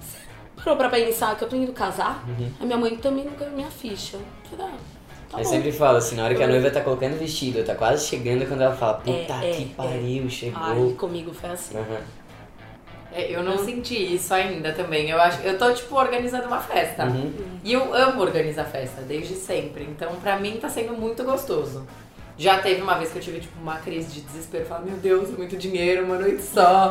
"Você 0.00 0.18
Parou 0.56 0.76
pra 0.76 0.88
pensar 0.88 1.36
que 1.36 1.44
eu 1.44 1.48
tô 1.48 1.56
indo 1.56 1.72
casar? 1.72 2.24
Uhum. 2.28 2.50
A 2.60 2.64
minha 2.64 2.78
mãe 2.78 2.96
também 2.96 3.24
não 3.24 3.32
ganhou 3.32 3.54
minha 3.54 3.70
ficha. 3.70 4.16
Eu 4.16 4.58
falei, 4.58 4.72
ah, 4.74 4.78
tá 5.30 5.38
Eu 5.38 5.44
bom. 5.44 5.50
sempre 5.50 5.72
falo 5.72 5.98
assim, 5.98 6.16
na 6.16 6.24
hora 6.24 6.34
que 6.34 6.42
a 6.42 6.46
noiva 6.48 6.70
tá 6.70 6.80
colocando 6.80 7.14
o 7.14 7.18
vestido, 7.18 7.64
tá 7.64 7.74
quase 7.74 8.06
chegando, 8.06 8.42
é 8.42 8.46
quando 8.46 8.62
ela 8.62 8.74
fala, 8.74 8.94
puta 8.94 9.10
É, 9.44 9.50
que 9.52 9.62
é, 9.62 9.74
pariu, 9.76 10.28
chegou. 10.28 10.62
Ai, 10.62 10.94
comigo 10.98 11.32
foi 11.32 11.50
assim. 11.50 11.76
Aham. 11.76 11.98
É, 13.12 13.34
eu 13.34 13.42
não 13.42 13.56
senti 13.56 13.94
isso 14.14 14.34
ainda 14.34 14.72
também. 14.72 15.08
Eu 15.08 15.18
acho, 15.20 15.40
eu 15.42 15.56
tô 15.56 15.72
tipo 15.72 15.94
organizando 15.96 16.46
uma 16.48 16.60
festa. 16.60 17.04
Uhum. 17.06 17.32
E 17.64 17.72
eu 17.72 17.94
amo 17.94 18.20
organizar 18.20 18.64
festa 18.64 19.00
desde 19.02 19.34
sempre. 19.34 19.84
Então, 19.84 20.16
pra 20.16 20.38
mim 20.38 20.58
tá 20.60 20.68
sendo 20.68 20.92
muito 20.92 21.24
gostoso. 21.24 21.86
Já 22.38 22.58
teve 22.58 22.82
uma 22.82 22.94
vez 22.98 23.10
que 23.10 23.18
eu 23.18 23.22
tive 23.22 23.40
tipo 23.40 23.58
uma 23.60 23.76
crise 23.78 24.12
de 24.12 24.20
desespero, 24.20 24.66
falar, 24.66 24.82
meu 24.82 24.96
Deus, 24.98 25.30
é 25.30 25.32
muito 25.38 25.56
dinheiro, 25.56 26.04
uma 26.04 26.18
noite 26.18 26.42
só. 26.42 26.90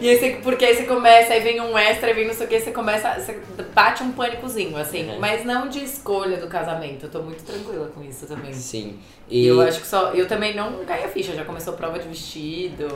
e 0.00 0.08
aí 0.10 0.18
você, 0.18 0.30
porque 0.42 0.64
aí 0.64 0.74
você 0.76 0.82
começa, 0.82 1.32
aí 1.32 1.40
vem 1.40 1.60
um 1.60 1.78
extra, 1.78 2.08
aí 2.08 2.14
vem 2.14 2.26
não 2.26 2.34
sei 2.34 2.46
o 2.46 2.48
que, 2.48 2.58
você 2.58 2.72
começa, 2.72 3.14
você 3.20 3.38
bate 3.72 4.02
um 4.02 4.10
pânicozinho, 4.10 4.76
assim, 4.76 5.08
Uhum. 5.10 5.20
mas 5.20 5.44
não 5.44 5.68
de 5.68 5.84
escolha 5.84 6.38
do 6.38 6.48
casamento. 6.48 7.06
Eu 7.06 7.10
tô 7.10 7.20
muito 7.22 7.44
tranquila 7.44 7.88
com 7.94 8.02
isso 8.02 8.26
também. 8.26 8.52
Sim. 8.52 8.98
E 9.28 9.46
eu 9.46 9.60
acho 9.60 9.80
que 9.80 9.86
só. 9.86 10.10
Eu 10.10 10.26
também 10.26 10.56
não 10.56 10.84
caí 10.84 11.04
a 11.04 11.08
ficha, 11.08 11.32
já 11.34 11.44
começou 11.44 11.74
prova 11.74 11.96
de 12.00 12.08
vestido. 12.08 12.88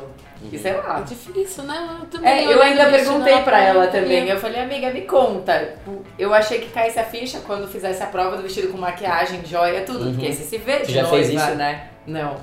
E 0.52 0.58
sei 0.58 0.72
É 0.72 0.76
lá. 0.78 1.00
difícil, 1.00 1.62
né? 1.62 1.98
Eu, 2.00 2.06
também 2.06 2.28
É, 2.32 2.42
eu 2.44 2.48
olhando 2.58 2.62
ainda 2.62 2.86
perguntei 2.90 3.40
pra 3.42 3.62
ela 3.62 3.86
também. 3.86 4.28
Eu 4.28 4.36
falei, 4.40 4.60
amiga, 4.60 4.90
me 4.90 5.02
conta. 5.02 5.76
Eu 6.18 6.34
achei 6.34 6.58
que 6.58 6.70
caísse 6.70 6.98
a 6.98 7.04
ficha 7.04 7.38
quando 7.46 7.68
fizesse 7.68 8.02
a 8.02 8.06
prova 8.06 8.36
do 8.36 8.42
vestido 8.42 8.66
com 8.72 8.76
maquiagem, 8.78 9.42
joia, 9.46 9.82
tudo. 9.82 10.10
Porque 10.10 10.26
aí 10.26 10.32
você 10.32 10.42
se 10.42 10.58
vê 10.58 10.80
de 10.80 10.92
já 10.92 11.02
noiva, 11.02 11.16
fez 11.16 11.28
isso? 11.28 11.54
né? 11.54 11.83
Não. 12.06 12.36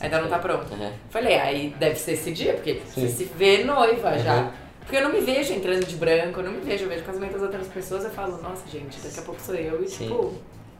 Ainda 0.00 0.20
não 0.20 0.28
tá 0.28 0.38
pronto. 0.38 0.72
Aham. 0.72 0.92
Falei, 1.10 1.38
aí 1.38 1.74
deve 1.78 1.96
ser 1.96 2.12
esse 2.12 2.30
dia, 2.32 2.54
porque 2.54 2.80
Sim. 2.86 3.02
você 3.02 3.08
se 3.08 3.24
vê 3.24 3.64
noiva 3.64 4.18
já. 4.18 4.36
Uhum. 4.36 4.50
Porque 4.80 4.96
eu 4.96 5.02
não 5.02 5.12
me 5.12 5.20
vejo 5.20 5.52
entrando 5.52 5.84
de 5.84 5.96
branco, 5.96 6.40
eu 6.40 6.44
não 6.44 6.52
me 6.52 6.60
vejo, 6.60 6.84
eu 6.84 6.88
vejo 6.88 7.04
casamento 7.04 7.34
das 7.34 7.42
outras 7.42 7.68
pessoas, 7.68 8.04
eu 8.04 8.10
falo, 8.10 8.40
nossa, 8.42 8.66
gente, 8.68 8.98
daqui 9.00 9.20
a 9.20 9.22
pouco 9.22 9.40
sou 9.40 9.54
eu. 9.54 9.82
E 9.84 9.88
Sim. 9.88 10.04
tipo, 10.04 10.34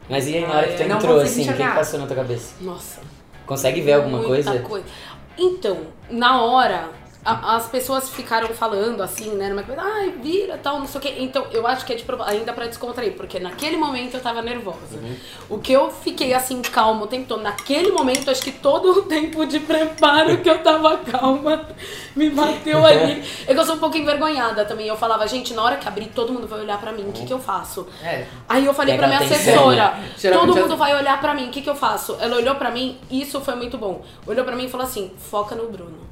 Mas 0.09 0.27
e 0.27 0.37
aí 0.37 0.47
na 0.47 0.55
hora 0.55 0.69
que 0.69 0.77
tu 0.77 0.83
entrou, 0.83 1.21
assim, 1.21 1.43
o 1.43 1.53
que, 1.55 1.63
que 1.63 1.71
passou 1.71 2.01
na 2.01 2.07
tua 2.07 2.17
cabeça? 2.17 2.55
Nossa. 2.61 3.01
Consegue 3.47 3.81
ver 3.81 3.93
alguma 3.95 4.19
Muita 4.19 4.61
coisa? 4.63 4.85
Então, 5.37 5.87
na 6.11 6.43
hora, 6.43 6.89
a- 7.25 7.57
as 7.57 7.69
pessoas 7.69 8.09
ficaram 8.09 8.49
falando 8.49 9.03
assim, 9.03 9.31
né? 9.35 9.49
Numa 9.49 9.63
coisa, 9.63 9.83
ai, 9.83 10.11
vira 10.23 10.57
tal, 10.59 10.79
não 10.79 10.87
sei 10.87 10.99
o 10.99 11.03
quê. 11.03 11.15
Então, 11.19 11.47
eu 11.53 11.67
acho 11.67 11.85
que 11.85 11.93
é 11.93 11.97
de 11.97 12.05
ainda 12.27 12.53
pra 12.53 12.67
descontrair, 12.67 13.13
porque 13.13 13.39
naquele 13.39 13.77
momento 13.77 14.15
eu 14.15 14.21
tava 14.21 14.41
nervosa. 14.41 14.97
Uhum. 14.97 15.17
O 15.51 15.59
que 15.59 15.73
eu 15.73 15.91
fiquei 15.91 16.33
assim, 16.33 16.63
calma 16.63 17.03
o 17.05 17.07
tempo 17.07 17.27
todo, 17.29 17.43
naquele 17.43 17.93
momento, 17.93 18.31
acho 18.31 18.43
que 18.43 18.53
todo 18.53 18.91
o 18.91 19.03
tempo 19.03 19.45
de 19.45 19.61
preparo 19.61 20.39
que 20.39 20.49
eu 20.49 20.59
tava 20.63 20.97
calma 20.99 21.69
me 22.17 22.31
bateu 22.31 22.85
ali. 22.87 23.23
É 23.47 23.53
que 23.55 23.61
eu 23.61 23.65
sou 23.65 23.77
um 23.77 23.79
pouco 23.79 23.97
envergonhada 23.97 24.65
também. 24.65 24.87
Eu 24.87 24.97
falava, 24.97 25.27
gente, 25.29 25.53
na 25.53 25.63
hora 25.63 25.77
que 25.77 25.87
abrir, 25.87 26.07
todo 26.15 26.33
mundo 26.33 26.47
vai 26.47 26.61
olhar 26.61 26.81
pra 26.81 26.91
mim, 26.93 27.09
o 27.09 27.13
que, 27.13 27.27
que 27.27 27.33
eu 27.33 27.39
faço? 27.39 27.87
é. 28.03 28.27
Aí 28.49 28.65
eu 28.65 28.75
falei 28.75 28.95
Pega 28.97 29.07
pra 29.07 29.17
minha 29.19 29.27
atenção, 29.31 29.69
assessora? 29.71 29.99
Geralmente 30.19 30.47
todo 30.49 30.61
mundo 30.63 30.77
vai 30.77 30.97
olhar 30.97 31.21
pra 31.21 31.35
mim, 31.35 31.49
o 31.49 31.51
que, 31.51 31.63
que 31.63 31.71
eu 31.71 31.75
faço? 31.77 32.17
Ela 32.21 32.37
olhou 32.37 32.55
pra 32.57 32.71
mim, 32.71 32.99
isso 33.11 33.41
foi 33.41 33.55
muito 33.55 33.77
bom. 33.79 34.03
Olhou 34.27 34.45
pra 34.45 34.57
mim 34.57 34.65
e 34.65 34.69
falou 34.69 34.87
assim, 34.87 35.13
foca 35.19 35.55
no 35.55 35.69
Bruno. 35.69 36.10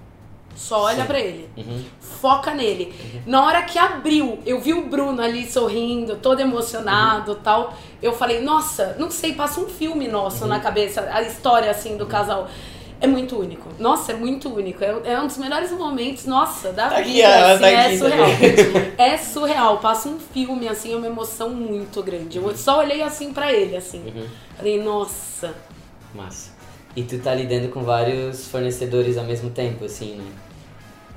Só 0.59 0.83
olha 0.83 1.05
pra 1.05 1.21
ele. 1.21 1.49
Uhum. 1.57 1.85
Foca 2.00 2.53
nele. 2.53 2.93
Na 3.25 3.45
hora 3.47 3.62
que 3.62 3.79
abriu, 3.79 4.41
eu 4.45 4.61
vi 4.61 4.75
o 4.75 4.88
Bruno 4.88 5.23
ali 5.23 5.49
sorrindo, 5.49 6.17
todo 6.17 6.41
emocionado 6.41 7.33
Uhum. 7.33 7.38
tal. 7.43 7.75
Eu 8.03 8.12
falei, 8.12 8.43
nossa, 8.43 8.97
não 8.99 9.09
sei, 9.09 9.35
passa 9.35 9.61
um 9.61 9.67
filme 9.69 10.09
nosso 10.09 10.43
Uhum. 10.43 10.49
na 10.50 10.59
cabeça, 10.61 11.09
a 11.12 11.23
história 11.23 11.71
assim 11.71 11.97
do 11.97 12.07
casal. 12.07 12.49
É 13.00 13.07
muito 13.07 13.38
único. 13.38 13.69
Nossa, 13.79 14.11
é 14.11 14.15
muito 14.17 14.53
único. 14.53 14.83
É, 14.83 14.93
é 15.05 15.21
um 15.21 15.29
dos 15.29 15.38
melhores 15.38 15.71
momentos, 15.71 16.27
nossa, 16.27 16.73
da 16.73 16.88
Tá 16.88 16.97
aqui, 16.99 17.12
vida. 17.12 17.29
ela 17.29 17.53
assim, 17.53 17.61
tá 17.61 17.69
é 17.71 17.87
aqui 17.87 17.99
surreal. 17.99 18.29
é 18.99 19.17
surreal. 19.17 19.79
Passa 19.79 20.09
um 20.09 20.19
filme, 20.19 20.69
assim, 20.69 20.93
é 20.93 20.97
uma 20.97 21.07
emoção 21.07 21.50
muito 21.50 22.03
grande. 22.03 22.38
Eu 22.38 22.57
só 22.57 22.81
olhei 22.81 23.00
assim 23.00 23.33
pra 23.33 23.53
ele, 23.53 23.77
assim. 23.77 24.00
Uhum. 24.00 24.27
Falei, 24.57 24.83
nossa. 24.83 25.55
Massa. 26.12 26.50
E 26.97 27.05
tu 27.05 27.17
tá 27.21 27.33
lidando 27.33 27.69
com 27.69 27.85
vários 27.85 28.49
fornecedores 28.49 29.17
ao 29.17 29.23
mesmo 29.25 29.50
tempo, 29.50 29.85
assim, 29.85 30.17
né? 30.17 30.25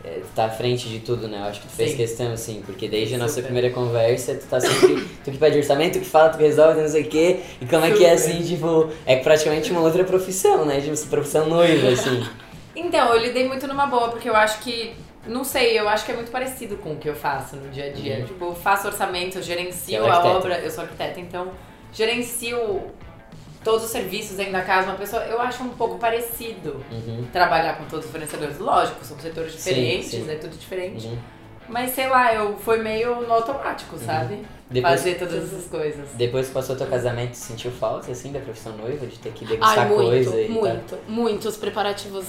Tu 0.03 0.35
tá 0.35 0.45
à 0.45 0.49
frente 0.49 0.89
de 0.89 0.99
tudo, 0.99 1.27
né? 1.27 1.37
Eu 1.39 1.43
acho 1.43 1.61
que 1.61 1.67
tu 1.67 1.73
fez 1.73 1.91
Sim. 1.91 1.97
questão, 1.97 2.31
assim, 2.33 2.63
porque 2.65 2.87
desde 2.87 3.15
a 3.15 3.17
nossa 3.17 3.35
Super. 3.35 3.45
primeira 3.45 3.69
conversa, 3.69 4.35
tu 4.35 4.47
tá 4.47 4.59
sempre. 4.59 5.05
tu 5.23 5.31
que 5.31 5.37
pede 5.37 5.57
orçamento, 5.57 5.93
tu 5.93 5.99
que 5.99 6.09
fala, 6.09 6.29
tu 6.29 6.37
que 6.37 6.43
resolve, 6.43 6.81
não 6.81 6.87
sei 6.87 7.03
o 7.03 7.07
quê. 7.07 7.39
E 7.61 7.65
como 7.65 7.85
é 7.85 7.91
que 7.91 8.03
é, 8.03 8.17
Super. 8.17 8.33
assim, 8.33 8.43
tipo. 8.43 8.89
É 9.05 9.17
praticamente 9.17 9.71
uma 9.71 9.81
outra 9.81 10.03
profissão, 10.03 10.65
né? 10.65 10.81
Tipo, 10.81 10.97
profissão 11.07 11.47
noiva, 11.47 11.89
assim. 11.89 12.25
Então, 12.75 13.13
eu 13.13 13.21
lidei 13.21 13.47
muito 13.47 13.67
numa 13.67 13.85
boa, 13.85 14.09
porque 14.09 14.29
eu 14.29 14.35
acho 14.35 14.59
que. 14.59 14.93
Não 15.27 15.43
sei, 15.43 15.77
eu 15.77 15.87
acho 15.87 16.03
que 16.03 16.11
é 16.11 16.15
muito 16.15 16.31
parecido 16.31 16.77
com 16.77 16.93
o 16.93 16.95
que 16.95 17.07
eu 17.07 17.15
faço 17.15 17.55
no 17.55 17.69
dia 17.69 17.85
a 17.85 17.89
dia. 17.89 18.19
Uhum. 18.19 18.25
Tipo, 18.25 18.45
eu 18.45 18.55
faço 18.55 18.87
orçamento, 18.87 19.37
eu 19.37 19.43
gerencio 19.43 20.03
é 20.03 20.09
a 20.09 20.25
obra, 20.25 20.59
eu 20.59 20.71
sou 20.71 20.83
arquiteta, 20.83 21.19
então 21.19 21.51
gerencio 21.93 22.81
todos 23.63 23.85
os 23.85 23.91
serviços 23.91 24.37
dentro 24.37 24.53
da 24.53 24.61
casa. 24.61 24.87
Uma 24.89 24.95
pessoa, 24.97 25.23
eu 25.23 25.39
acho 25.41 25.63
um 25.63 25.69
pouco 25.69 25.97
parecido 25.97 26.83
Uhum. 26.91 27.25
trabalhar 27.31 27.77
com 27.77 27.85
todos 27.85 28.05
os 28.05 28.11
fornecedores. 28.11 28.57
Lógico, 28.59 29.03
são 29.05 29.17
setores 29.19 29.53
Sim, 29.53 29.57
diferentes, 29.69 30.09
sim. 30.11 30.29
é 30.29 30.35
tudo 30.35 30.57
diferente. 30.57 31.07
Uhum. 31.07 31.17
Mas 31.69 31.91
sei 31.91 32.07
lá, 32.09 32.33
eu 32.33 32.57
foi 32.57 32.79
meio 32.81 33.21
no 33.21 33.31
automático, 33.33 33.97
sabe? 33.97 34.45
Depois- 34.69 34.99
Fazer 34.99 35.15
todas 35.15 35.43
essas 35.53 35.67
coisas. 35.69 36.09
Depois 36.15 36.47
que 36.47 36.53
passou 36.53 36.75
teu 36.75 36.87
casamento, 36.87 37.35
sentiu 37.35 37.71
falta, 37.71 38.11
assim, 38.11 38.31
da 38.31 38.39
profissão 38.39 38.75
noiva, 38.77 39.05
de 39.05 39.17
ter 39.19 39.31
que 39.31 39.45
degustar 39.45 39.79
Ai, 39.79 39.87
muito, 39.87 40.03
coisa 40.09 40.41
e 40.41 40.47
tal? 40.47 40.55
muito, 40.63 40.97
muito. 41.07 41.47
Os 41.47 41.57
preparativos. 41.57 42.25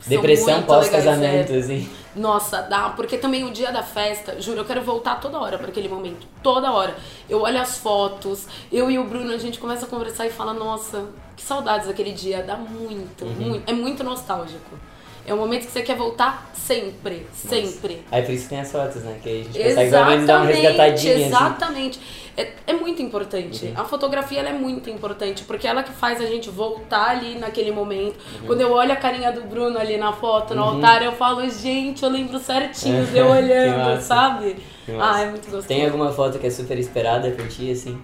São 0.00 0.10
Depressão 0.10 0.62
pós-casamento, 0.62 1.52
assim. 1.52 1.88
Nossa, 2.14 2.62
dá. 2.62 2.90
Porque 2.90 3.18
também 3.18 3.44
o 3.44 3.50
dia 3.50 3.70
da 3.70 3.82
festa, 3.82 4.40
juro, 4.40 4.60
eu 4.60 4.64
quero 4.64 4.82
voltar 4.82 5.20
toda 5.20 5.38
hora 5.38 5.58
para 5.58 5.68
aquele 5.68 5.88
momento. 5.88 6.26
Toda 6.42 6.72
hora. 6.72 6.96
Eu 7.28 7.42
olho 7.42 7.60
as 7.60 7.76
fotos, 7.78 8.46
eu 8.72 8.90
e 8.90 8.98
o 8.98 9.04
Bruno, 9.04 9.32
a 9.32 9.38
gente 9.38 9.58
começa 9.58 9.84
a 9.84 9.88
conversar 9.88 10.26
e 10.26 10.30
fala, 10.30 10.54
nossa, 10.54 11.04
que 11.36 11.42
saudades 11.42 11.86
daquele 11.86 12.12
dia. 12.12 12.42
Dá 12.42 12.56
muito, 12.56 13.24
Uhum. 13.24 13.32
muito. 13.32 13.70
É 13.70 13.72
muito 13.74 14.02
nostálgico. 14.02 14.78
É 15.26 15.34
um 15.34 15.38
momento 15.38 15.66
que 15.66 15.72
você 15.72 15.82
quer 15.82 15.96
voltar 15.96 16.50
sempre, 16.54 17.26
sempre. 17.32 18.04
Aí 18.10 18.22
por 18.22 18.32
isso 18.32 18.44
que 18.44 18.50
tem 18.50 18.60
as 18.60 18.70
fotos, 18.70 19.02
né? 19.02 19.18
Que 19.22 19.28
a 19.28 19.32
gente 19.32 19.58
consegue 19.58 19.90
pelo 19.90 20.06
menos 20.06 20.26
dar 20.26 20.42
uma 20.42 20.50
Exatamente, 20.50 20.66
resgatadinha, 20.66 21.14
assim. 21.14 21.24
exatamente. 21.24 22.00
É, 22.36 22.52
é 22.66 22.72
muito 22.74 23.00
importante. 23.02 23.66
Uhum. 23.66 23.72
A 23.76 23.84
fotografia 23.84 24.40
ela 24.40 24.50
é 24.50 24.52
muito 24.52 24.90
importante, 24.90 25.42
porque 25.44 25.66
ela 25.66 25.82
que 25.82 25.92
faz 25.92 26.20
a 26.20 26.26
gente 26.26 26.50
voltar 26.50 27.10
ali 27.10 27.38
naquele 27.38 27.70
momento. 27.70 28.16
Uhum. 28.40 28.46
Quando 28.46 28.60
eu 28.60 28.72
olho 28.72 28.92
a 28.92 28.96
carinha 28.96 29.32
do 29.32 29.42
Bruno 29.42 29.78
ali 29.78 29.96
na 29.96 30.12
foto, 30.12 30.54
no 30.54 30.62
altar, 30.62 31.02
eu 31.02 31.12
falo, 31.12 31.48
gente, 31.48 32.02
eu 32.02 32.10
lembro 32.10 32.38
certinho 32.38 33.06
de 33.06 33.16
eu 33.16 33.26
Que 33.26 33.32
olhando, 33.32 33.78
massa. 33.78 34.00
sabe? 34.02 34.56
Que 34.84 34.92
massa. 34.92 35.18
Ah, 35.18 35.22
é 35.22 35.30
muito 35.30 35.44
gostoso. 35.44 35.66
Tem 35.66 35.84
alguma 35.84 36.12
foto 36.12 36.38
que 36.38 36.46
é 36.46 36.50
super 36.50 36.78
esperada 36.78 37.30
por 37.30 37.48
ti, 37.48 37.70
assim? 37.72 37.98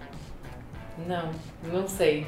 Não, 1.07 1.31
não 1.73 1.87
sei. 1.87 2.27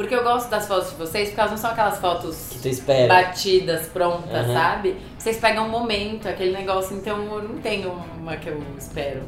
Porque 0.00 0.14
eu 0.14 0.22
gosto 0.22 0.48
das 0.48 0.66
fotos 0.66 0.88
de 0.88 0.96
vocês, 0.96 1.28
porque 1.28 1.40
elas 1.40 1.50
não 1.50 1.58
são 1.58 1.72
aquelas 1.72 1.98
fotos 1.98 2.46
Que 2.52 2.58
tu 2.58 2.68
espera? 2.68 3.06
batidas, 3.06 3.86
prontas, 3.88 4.46
Aham. 4.46 4.54
sabe? 4.54 4.96
Vocês 5.18 5.36
pegam 5.36 5.66
um 5.66 5.68
momento, 5.68 6.26
aquele 6.26 6.52
negócio, 6.52 6.96
então 6.96 7.22
eu 7.34 7.42
não 7.42 7.58
tenho 7.58 7.92
uma 8.18 8.34
que 8.38 8.48
eu 8.48 8.62
espero. 8.78 9.20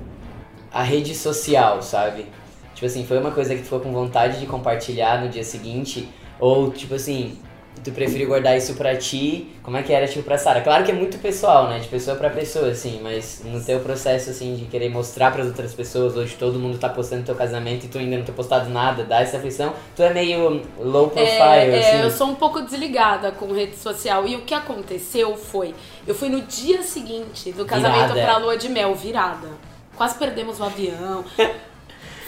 A 0.72 0.82
rede 0.82 1.14
social, 1.14 1.82
sabe? 1.82 2.24
Tipo 2.72 2.86
assim, 2.86 3.04
foi 3.04 3.18
uma 3.18 3.32
coisa 3.32 3.54
que 3.54 3.60
tu 3.60 3.64
ficou 3.64 3.80
com 3.80 3.92
vontade 3.92 4.40
de 4.40 4.46
compartilhar 4.46 5.20
no 5.20 5.28
dia 5.28 5.44
seguinte? 5.44 6.08
Ou, 6.40 6.70
tipo 6.70 6.94
assim, 6.94 7.38
tu 7.84 7.90
preferiu 7.90 8.28
guardar 8.28 8.56
isso 8.56 8.74
pra 8.74 8.96
ti? 8.96 9.48
Como 9.62 9.76
é 9.76 9.82
que 9.82 9.92
era, 9.92 10.06
tipo, 10.06 10.22
pra 10.22 10.38
Sara? 10.38 10.60
Claro 10.60 10.84
que 10.84 10.90
é 10.90 10.94
muito 10.94 11.18
pessoal, 11.18 11.68
né? 11.68 11.78
De 11.78 11.88
pessoa 11.88 12.16
pra 12.16 12.30
pessoa, 12.30 12.68
assim. 12.68 13.00
Mas 13.02 13.42
no 13.44 13.62
teu 13.62 13.80
processo, 13.80 14.30
assim, 14.30 14.54
de 14.54 14.66
querer 14.66 14.88
mostrar 14.88 15.30
pras 15.32 15.46
outras 15.46 15.74
pessoas, 15.74 16.16
hoje 16.16 16.34
todo 16.38 16.58
mundo 16.58 16.78
tá 16.78 16.88
postando 16.88 17.24
teu 17.24 17.34
casamento 17.34 17.86
e 17.86 17.88
tu 17.88 17.98
ainda 17.98 18.16
não 18.16 18.24
ter 18.24 18.32
postado 18.32 18.70
nada, 18.70 19.04
dá 19.04 19.20
essa 19.20 19.36
aflição, 19.36 19.72
tu 19.96 20.02
é 20.02 20.12
meio 20.12 20.62
low 20.78 21.08
profile, 21.10 21.30
É, 21.38 21.78
assim. 21.78 21.96
é, 21.98 22.04
eu 22.04 22.10
sou 22.10 22.28
um 22.28 22.34
pouco 22.34 22.60
desligada 22.62 23.32
com 23.32 23.52
rede 23.52 23.76
social. 23.76 24.26
E 24.26 24.36
o 24.36 24.42
que 24.42 24.54
aconteceu 24.54 25.36
foi, 25.36 25.74
eu 26.06 26.14
fui 26.14 26.28
no 26.28 26.40
dia 26.42 26.82
seguinte 26.82 27.52
do 27.52 27.64
casamento 27.64 28.12
Virada. 28.14 28.22
pra 28.22 28.36
lua 28.38 28.56
de 28.56 28.68
mel, 28.68 28.94
virada. 28.94 29.48
Quase 29.96 30.16
perdemos 30.16 30.58
o 30.60 30.64
avião. 30.64 31.24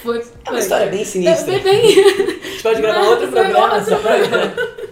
Foi, 0.02 0.22
É 0.44 0.50
uma 0.50 0.58
história 0.58 0.86
bem 0.88 1.02
sinistra. 1.02 1.54
É, 1.54 1.58
bem, 1.60 1.80
A 1.80 1.86
gente 2.50 2.62
pode 2.62 2.82
gravar 2.82 3.00
outro 3.08 3.28
programa 3.28 3.82
só 3.82 3.96
pra... 3.96 4.12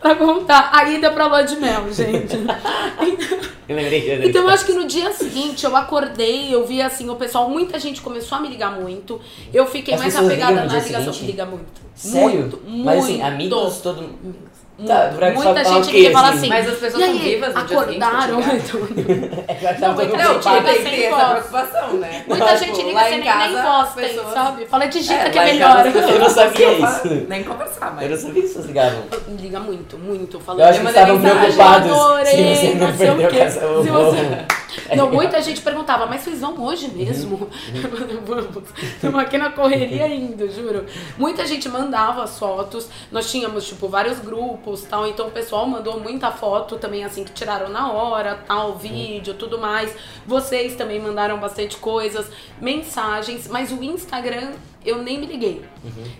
pra 0.02 0.14
contar. 0.16 0.70
A 0.72 0.88
ida 0.88 1.10
pra 1.10 1.26
lua 1.26 1.42
de 1.42 1.56
mel, 1.56 1.92
gente. 1.92 2.36
Que 3.70 4.10
eu 4.10 4.24
Então 4.24 4.42
eu 4.42 4.48
acho 4.48 4.66
que 4.66 4.72
no 4.72 4.84
dia 4.88 5.12
seguinte 5.12 5.64
eu 5.64 5.76
acordei, 5.76 6.52
eu 6.52 6.66
vi 6.66 6.82
assim, 6.82 7.08
o 7.08 7.14
pessoal, 7.14 7.48
muita 7.48 7.78
gente 7.78 8.00
começou 8.00 8.38
a 8.38 8.40
me 8.40 8.48
ligar 8.48 8.80
muito. 8.80 9.20
Eu 9.54 9.64
fiquei 9.64 9.94
As 9.94 10.00
mais 10.00 10.16
apegada 10.16 10.64
na 10.64 10.64
ligação. 10.64 11.12
seguinte? 11.12 11.26
Liga 11.26 11.46
muito. 11.46 11.80
Sério? 11.94 12.40
Muito, 12.40 12.60
muito. 12.66 12.84
Mas 12.84 13.04
assim, 13.04 13.22
amigos, 13.22 13.80
todo 13.80 14.02
mundo... 14.02 14.49
Tá, 14.86 15.10
Muita 15.34 15.64
gente 15.64 15.90
quê, 15.90 15.96
liga 15.98 16.10
e 16.10 16.12
fala 16.12 16.28
assim? 16.28 16.38
assim. 16.38 16.48
Mas 16.48 16.68
as 16.68 16.78
pessoas 16.78 17.02
e 17.02 17.06
são 17.06 17.14
aí, 17.14 17.18
vivas 17.18 17.54
no 17.54 17.64
dia 17.64 17.78
seguinte 17.80 18.02
acordaram? 18.04 18.40
te 18.42 18.46
Então, 18.56 19.40
É 19.48 19.54
que 19.54 19.64
eu 19.66 19.72
Não, 19.80 20.02
então, 20.02 20.32
Ocupada. 20.32 20.38
tipo, 20.40 20.68
Liga 20.70 20.72
sem 20.82 21.10
preocupação, 21.10 21.92
né? 21.94 22.24
Muita 22.26 22.44
Tipo, 22.46 22.58
gente 22.58 22.82
liga 22.86 22.94
lá 22.94 23.04
sem 23.04 23.12
em 23.12 23.20
nem, 23.20 23.28
casa, 23.28 23.46
nem 23.48 23.56
as 23.58 23.62
voz, 23.64 23.88
tem, 23.94 24.08
pessoas- 24.08 24.32
sabe? 24.34 24.66
Fala, 24.66 24.86
digita 24.86 25.14
É, 25.14 25.30
que 25.30 25.38
é 25.38 25.44
melhor. 25.44 25.86
Eu 25.86 26.18
não 26.18 26.30
sabia 26.30 26.72
isso. 26.72 27.26
Nem 27.28 27.44
conversar, 27.44 27.86
Eu 27.88 27.92
mas... 27.94 28.10
não 28.10 28.16
sabia 28.16 28.42
que 28.42 28.48
vocês 28.48 28.64
ligavam. 28.66 29.02
Liga 29.38 29.60
muito, 29.60 29.98
muito. 29.98 30.36
Eu 30.36 30.40
Falando 30.40 30.62
acho 30.62 30.80
que 30.80 30.86
estavam 30.88 31.20
preocupados 31.20 31.90
se 32.28 32.36
você 32.36 32.74
não 32.74 32.86
não 32.88 32.96
sei 32.96 33.10
o 33.10 33.16
perdeu 33.16 33.26
o 33.26 33.30
quê. 33.30 33.38
casamento. 33.38 34.59
Não, 34.96 35.10
muita 35.10 35.40
gente 35.42 35.60
perguntava, 35.60 36.06
mas 36.06 36.22
vocês 36.22 36.40
vão 36.40 36.60
hoje 36.62 36.88
mesmo? 36.88 37.48
Vamos. 38.26 38.68
Estamos 38.82 39.20
aqui 39.20 39.38
na 39.38 39.50
correria 39.50 40.04
ainda, 40.04 40.48
juro. 40.48 40.86
Muita 41.18 41.46
gente 41.46 41.68
mandava 41.68 42.22
as 42.22 42.38
fotos. 42.38 42.88
Nós 43.10 43.30
tínhamos, 43.30 43.66
tipo, 43.66 43.88
vários 43.88 44.18
grupos 44.18 44.82
tal. 44.82 45.06
Então 45.06 45.28
o 45.28 45.30
pessoal 45.30 45.66
mandou 45.66 46.00
muita 46.00 46.30
foto 46.30 46.76
também, 46.76 47.04
assim, 47.04 47.24
que 47.24 47.32
tiraram 47.32 47.68
na 47.68 47.92
hora, 47.92 48.36
tal, 48.46 48.76
vídeo, 48.76 49.34
tudo 49.34 49.58
mais. 49.58 49.94
Vocês 50.26 50.74
também 50.76 51.00
mandaram 51.00 51.38
bastante 51.38 51.76
coisas, 51.76 52.26
mensagens, 52.60 53.48
mas 53.48 53.70
o 53.72 53.82
Instagram 53.82 54.52
eu 54.84 55.02
nem 55.02 55.18
me 55.18 55.26
liguei. 55.26 55.64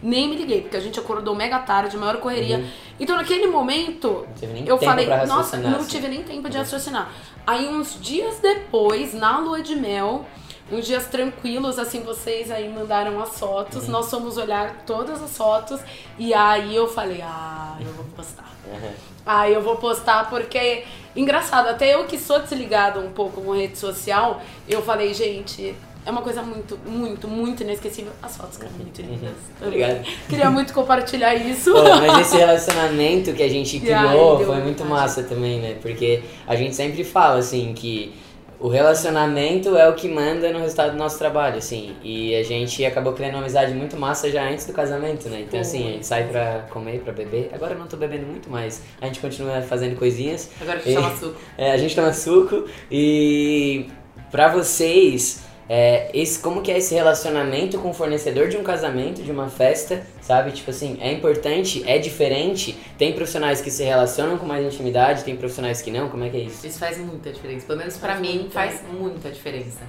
Nem 0.03 0.29
me 0.29 0.37
liguei, 0.37 0.63
porque 0.63 0.77
a 0.77 0.81
gente 0.81 0.99
acordou 0.99 1.35
mega 1.35 1.59
tarde, 1.61 1.97
maior 1.97 2.19
correria. 2.19 2.65
Então 2.99 3.17
naquele 3.17 3.47
momento, 3.47 4.27
eu 4.67 4.77
tempo 4.79 4.85
falei, 4.85 5.07
nossa, 5.27 5.57
não 5.57 5.79
assim. 5.79 5.89
tive 5.89 6.09
nem 6.09 6.23
tempo 6.23 6.49
de 6.49 6.59
raciocinar. 6.59 7.11
Aí 7.47 7.69
uns 7.69 7.99
dias 8.01 8.39
depois, 8.41 9.15
na 9.15 9.39
lua 9.39 9.63
de 9.63 9.75
mel, 9.77 10.27
uns 10.71 10.87
dias 10.87 11.07
tranquilos, 11.07 11.79
assim, 11.79 12.01
vocês 12.03 12.51
aí 12.51 12.69
mandaram 12.69 13.21
as 13.21 13.39
fotos, 13.39 13.85
Uhum. 13.87 13.91
nós 13.91 14.11
fomos 14.11 14.37
olhar 14.37 14.85
todas 14.87 15.21
as 15.23 15.37
fotos, 15.37 15.81
e 16.19 16.33
aí 16.33 16.77
eu 16.77 16.87
falei, 16.87 17.21
ah, 17.23 17.77
eu 17.81 17.93
vou 17.93 18.05
postar. 18.15 18.49
Aham. 18.73 18.93
Ah, 19.27 19.51
eu 19.51 19.61
vou 19.63 19.77
postar 19.77 20.31
porque, 20.31 20.85
engraçado, 21.17 21.69
até 21.69 21.95
eu 21.95 22.05
que 22.07 22.19
sou 22.19 22.39
desligada 22.41 23.01
um 23.01 23.11
pouco 23.11 23.41
com 23.43 23.53
rede 23.53 23.79
social, 23.79 24.41
eu 24.69 24.81
falei, 24.83 25.13
gente, 25.13 25.75
é 26.05 26.11
uma 26.11 26.23
coisa 26.23 26.43
muito, 26.43 26.79
muito, 26.87 27.29
muito 27.29 27.63
inesquecível. 27.63 28.13
As 28.23 28.37
fotos 28.37 28.57
ficaram 28.57 28.75
muito 28.75 29.01
lindas. 29.03 29.35
Obrigado. 29.61 30.05
Queria 30.29 30.51
muito 30.51 30.73
compartilhar 30.73 31.35
isso. 31.35 31.73
Pô, 31.73 31.83
mas 31.83 32.27
esse 32.27 32.37
relacionamento 32.37 33.33
que 33.33 33.43
a 33.43 33.49
gente 33.49 33.77
E 33.79 33.81
criou 33.81 34.39
deu 34.39 34.47
foi 34.47 34.63
muito 34.63 34.85
massa 34.85 35.23
também, 35.23 35.61
né? 35.61 35.77
Porque 35.81 36.23
a 36.47 36.57
gente 36.57 36.75
sempre 36.75 37.05
fala, 37.05 37.39
assim, 37.39 37.73
que 37.75 38.15
o 38.61 38.69
relacionamento 38.69 39.75
é 39.77 39.89
o 39.89 39.95
que 39.95 40.07
manda 40.07 40.53
no 40.53 40.61
resultado 40.61 40.93
do 40.93 40.99
nosso 40.99 41.19
trabalho, 41.19 41.57
assim. 41.57 41.95
E 42.03 42.35
a 42.35 42.43
gente 42.43 42.85
acabou 42.85 43.15
criando 43.15 43.35
uma 43.35 43.41
amizade 43.41 43.73
muito 43.73 43.97
massa 43.97 44.31
já 44.31 44.47
antes 44.49 44.67
do 44.67 44.73
casamento, 44.73 45.29
né? 45.29 45.45
Então, 45.47 45.59
assim, 45.59 45.89
a 45.89 45.93
gente 45.93 46.07
sai 46.07 46.25
pra 46.29 46.67
comer, 46.71 47.01
pra 47.01 47.13
beber. 47.13 47.51
Agora 47.55 47.73
eu 47.73 47.79
não 47.79 47.87
tô 47.87 47.97
bebendo 47.97 48.27
muito, 48.27 48.51
mas 48.51 48.83
a 49.01 49.07
gente 49.07 49.19
continua 49.19 49.63
fazendo 49.63 49.97
coisinhas. 49.97 50.51
Agora 50.61 50.79
que 50.79 50.93
chama 50.93 51.17
suco. 51.17 51.41
É, 51.57 51.73
a 51.73 51.77
gente 51.77 51.95
toma 51.95 52.13
suco 52.13 52.65
e 52.91 53.87
pra 54.31 54.49
vocês, 54.49 55.43
é, 55.73 56.11
esse, 56.13 56.41
como 56.41 56.63
que 56.63 56.73
é 56.73 56.79
esse 56.79 56.93
relacionamento 56.93 57.79
com 57.79 57.91
o 57.91 57.95
fornecedor 57.95 58.49
de 58.49 58.57
um 58.57 58.65
casamento, 58.65 59.23
de 59.23 59.31
uma 59.31 59.49
festa, 59.49 60.05
sabe? 60.21 60.51
Tipo 60.51 60.73
assim, 60.73 60.99
é 61.01 61.13
importante, 61.13 61.89
é 61.89 61.97
diferente. 61.97 62.77
Tem 62.99 63.13
profissionais 63.13 63.61
que 63.61 63.71
se 63.71 63.85
relacionam 63.85 64.37
com 64.37 64.45
mais 64.45 64.67
intimidade, 64.67 65.23
tem 65.23 65.37
profissionais 65.37 65.81
que 65.81 65.93
não, 65.93 66.09
como 66.09 66.25
é 66.25 66.29
que 66.29 66.37
é 66.39 66.41
isso? 66.41 66.67
Isso 66.67 66.77
faz 66.77 66.99
muita 66.99 67.31
diferença. 67.33 67.67
Pelo 67.67 67.79
menos 67.79 67.97
pra 67.99 68.15
Faz 68.17 68.21
mim, 68.21 68.39
muita. 68.41 68.51
faz 68.51 68.83
muita 68.93 69.31
diferença. 69.31 69.83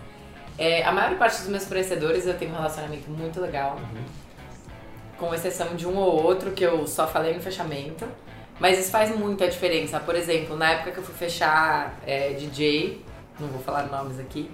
É, 0.55 0.83
a 0.83 0.91
maior 0.91 1.17
parte 1.17 1.39
dos 1.39 1.47
meus 1.47 1.65
fornecedores 1.65 2.27
eu 2.27 2.35
tenho 2.35 2.51
um 2.51 2.55
relacionamento 2.57 3.09
muito 3.09 3.41
legal. 3.41 3.79
Com 5.17 5.33
exceção 5.33 5.75
de 5.75 5.87
um 5.87 5.97
ou 5.97 6.23
outro 6.23 6.51
que 6.51 6.63
eu 6.63 6.85
só 6.85 7.07
falei 7.07 7.33
no 7.33 7.41
fechamento. 7.41 8.07
Mas 8.59 8.77
isso 8.77 8.91
faz 8.91 9.09
muita 9.17 9.47
diferença. 9.47 9.99
Por 9.99 10.15
exemplo, 10.15 10.55
na 10.55 10.73
época 10.73 10.91
que 10.91 10.99
eu 10.99 11.03
fui 11.03 11.15
fechar 11.15 11.99
é, 12.05 12.33
DJ, 12.33 13.01
não 13.39 13.47
vou 13.47 13.59
falar 13.63 13.87
nomes 13.87 14.19
aqui, 14.19 14.47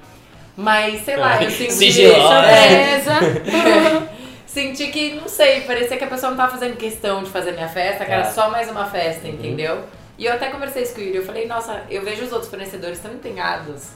mas 0.58 1.02
sei 1.06 1.16
lá, 1.16 1.42
eu 1.42 1.50
senti. 1.52 1.72
Sigilosa. 1.74 2.46
É, 2.48 3.00
Surpresa! 3.00 4.10
senti 4.46 4.88
que, 4.88 5.14
não 5.14 5.28
sei, 5.28 5.62
parecia 5.62 5.96
que 5.98 6.04
a 6.04 6.08
pessoa 6.08 6.32
não 6.32 6.38
tava 6.38 6.52
fazendo 6.52 6.76
questão 6.76 7.24
de 7.24 7.30
fazer 7.30 7.52
minha 7.52 7.68
festa, 7.70 8.04
que 8.04 8.12
era 8.12 8.24
Tá. 8.24 8.32
só 8.32 8.50
mais 8.50 8.70
uma 8.70 8.86
festa, 8.86 9.28
Uhum. 9.28 9.34
entendeu? 9.34 9.84
E 10.18 10.26
eu 10.26 10.34
até 10.34 10.48
conversei 10.50 10.82
isso 10.84 10.96
com 10.96 11.02
o 11.02 11.04
Yuri, 11.04 11.18
eu 11.18 11.26
falei, 11.26 11.46
nossa, 11.46 11.84
eu 11.90 12.02
vejo 12.02 12.24
os 12.26 12.32
outros 12.32 12.50
fornecedores 12.50 12.98
tão 13.00 13.14
empenhados 13.14 13.90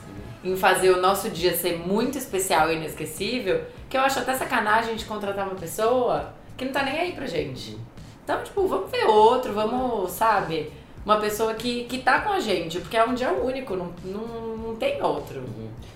em 0.44 0.56
fazer 0.56 0.92
o 0.92 1.02
nosso 1.02 1.30
dia 1.30 1.56
ser 1.56 1.80
muito 1.80 2.18
especial 2.18 2.72
e 2.72 2.76
inesquecível, 2.76 3.64
que 3.90 3.98
eu 3.98 4.02
acho 4.02 4.20
até 4.20 4.36
sacanagem 4.36 4.92
gente 4.92 5.06
contratar 5.06 5.46
uma 5.48 5.56
pessoa 5.56 6.34
que 6.56 6.64
não 6.66 6.72
tá 6.72 6.84
nem 6.84 7.00
aí 7.00 7.12
pra 7.14 7.26
gente. 7.26 7.76
Então, 8.24 8.44
tipo, 8.44 8.68
vamos 8.68 8.92
ver 8.92 9.06
outro, 9.06 9.52
vamos, 9.52 10.12
sabe? 10.12 10.72
Uma 11.06 11.20
pessoa 11.20 11.54
que, 11.54 11.86
que 11.86 12.00
tá 12.00 12.22
com 12.22 12.30
a 12.30 12.40
gente, 12.40 12.80
porque 12.80 12.96
é 12.96 13.04
um 13.04 13.16
dia 13.16 13.32
único, 13.34 13.76
não, 13.76 13.92
não, 14.06 14.58
não 14.58 14.76
tem 14.76 15.02
outro. 15.02 15.44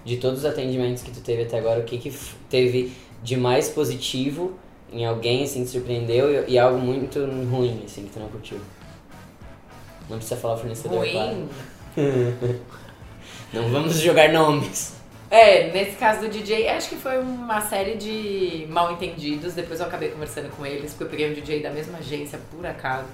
De 0.04 0.18
todos 0.18 0.40
os 0.40 0.46
atendimentos 0.46 1.04
que 1.04 1.12
tu 1.12 1.22
teve 1.22 1.44
até 1.44 1.60
agora, 1.60 1.80
o 1.80 1.84
que 1.84 1.98
que 1.98 2.12
teve 2.50 2.92
de 3.22 3.38
mais 3.38 3.70
positivo 3.70 4.54
em 4.92 5.06
alguém, 5.06 5.44
assim, 5.44 5.60
que 5.60 5.66
te 5.66 5.72
surpreendeu 5.72 6.46
e, 6.48 6.54
e 6.54 6.60
algo 6.60 6.80
muito 6.80 7.20
ruim, 7.20 7.84
assim, 7.86 8.06
que 8.06 8.14
tu 8.14 8.20
não 8.20 8.30
curtiu? 8.30 8.60
Não 10.10 10.18
precisa 10.18 10.40
falar 10.40 10.56
o 10.56 10.58
fornecedor, 10.58 11.08
claro. 11.08 11.50
Ruim. 11.96 12.60
Não 13.54 13.70
vamos 13.70 14.00
jogar 14.02 14.34
nomes. 14.34 14.94
É, 15.32 15.72
nesse 15.72 15.96
caso 15.98 16.22
do 16.22 16.30
DJ, 16.30 16.68
acho 16.70 16.90
que 16.90 16.96
foi 16.96 17.18
uma 17.20 17.62
série 17.62 17.96
de 17.96 18.68
mal 18.70 18.92
entendidos. 18.92 19.54
Depois 19.54 19.80
eu 19.80 19.86
acabei 19.86 20.10
conversando 20.10 20.50
com 20.56 20.66
eles, 20.66 20.92
porque 20.92 21.04
eu 21.06 21.10
peguei 21.10 21.32
um 21.32 21.34
DJ 21.34 21.62
da 21.64 21.70
mesma 21.70 21.98
agência, 21.98 22.40
por 22.52 22.66
acaso. 22.66 23.08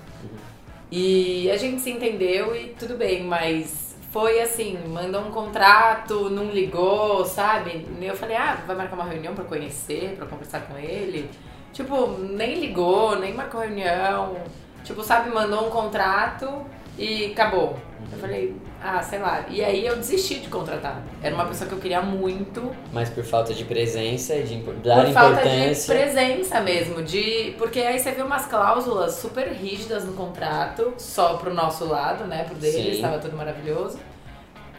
E 0.91 1.49
a 1.49 1.55
gente 1.55 1.81
se 1.81 1.89
entendeu 1.89 2.53
e 2.53 2.75
tudo 2.77 2.97
bem, 2.97 3.23
mas 3.23 3.95
foi 4.11 4.41
assim, 4.41 4.77
mandou 4.89 5.21
um 5.21 5.31
contrato, 5.31 6.29
não 6.29 6.51
ligou, 6.51 7.25
sabe? 7.25 7.87
Eu 8.01 8.15
falei, 8.15 8.35
ah, 8.35 8.57
vai 8.67 8.75
marcar 8.75 8.95
uma 8.95 9.05
reunião 9.05 9.33
pra 9.33 9.45
conhecer, 9.45 10.15
pra 10.17 10.25
conversar 10.25 10.67
com 10.67 10.77
ele. 10.77 11.29
Tipo, 11.71 12.17
nem 12.19 12.59
ligou, 12.59 13.17
nem 13.17 13.33
marcou 13.33 13.61
reunião. 13.61 14.35
Tipo, 14.83 15.01
sabe, 15.01 15.29
mandou 15.29 15.67
um 15.67 15.69
contrato 15.69 16.65
e 16.97 17.27
acabou. 17.27 17.79
Eu 18.11 18.17
falei, 18.19 18.53
ah, 18.83 19.01
sei 19.03 19.19
lá. 19.19 19.45
E 19.49 19.63
aí 19.63 19.85
eu 19.85 19.95
desisti 19.95 20.39
de 20.39 20.47
contratar. 20.47 21.01
Era 21.21 21.33
uma 21.35 21.45
pessoa 21.45 21.67
que 21.69 21.75
eu 21.75 21.79
queria 21.79 22.01
muito. 22.01 22.75
Mas 22.91 23.09
por 23.09 23.23
falta 23.23 23.53
de 23.53 23.63
presença, 23.65 24.41
de 24.41 24.55
impor- 24.55 24.73
dar 24.75 25.05
por 25.05 25.13
falta 25.13 25.41
de 25.41 25.47
importância. 25.49 25.95
presença 25.95 26.59
mesmo. 26.61 27.01
De, 27.03 27.53
porque 27.57 27.79
aí 27.79 27.99
você 27.99 28.11
viu 28.11 28.25
umas 28.25 28.45
cláusulas 28.45 29.15
super 29.15 29.47
rígidas 29.53 30.03
no 30.05 30.13
contrato, 30.13 30.93
só 30.97 31.35
pro 31.37 31.53
nosso 31.53 31.85
lado, 31.85 32.25
né? 32.25 32.43
Pro 32.43 32.55
deles, 32.55 32.95
Sim. 32.95 33.01
tava 33.01 33.19
tudo 33.19 33.37
maravilhoso. 33.37 33.99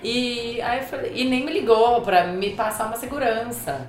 E 0.02 0.60
aí 0.62 0.80
eu 0.80 0.84
falei, 0.84 1.12
e 1.14 1.24
nem 1.24 1.44
me 1.44 1.52
ligou 1.52 2.00
pra 2.02 2.26
me 2.26 2.50
passar 2.50 2.86
uma 2.86 2.96
segurança. 2.96 3.86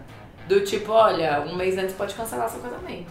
Do 0.48 0.62
tipo, 0.62 0.92
olha, 0.92 1.42
um 1.42 1.56
mês 1.56 1.78
antes 1.78 1.96
pode 1.96 2.14
cancelar 2.14 2.50
seu 2.50 2.60
casamento. 2.60 3.10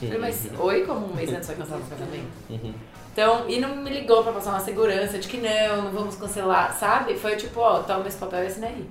Eu 0.00 0.08
falei, 0.08 0.18
mas 0.18 0.48
oi, 0.58 0.86
como 0.86 1.06
um 1.12 1.14
mês 1.14 1.30
antes 1.30 1.48
vai 1.48 1.56
cancelar 1.56 1.82
seu 1.82 1.96
casamento? 1.98 2.28
Uhum. 2.48 2.72
Então, 3.12 3.48
e 3.48 3.58
não 3.58 3.76
me 3.76 3.90
ligou 3.90 4.22
pra 4.22 4.32
passar 4.32 4.50
uma 4.50 4.60
segurança 4.60 5.18
de 5.18 5.26
que 5.26 5.38
não, 5.38 5.82
não 5.82 5.90
vamos 5.90 6.16
cancelar, 6.16 6.76
sabe? 6.78 7.16
Foi 7.16 7.36
tipo, 7.36 7.60
ó, 7.60 7.80
toma 7.80 8.06
esse 8.06 8.16
papel 8.16 8.44
e 8.44 8.46
assina 8.46 8.68
aí. 8.68 8.88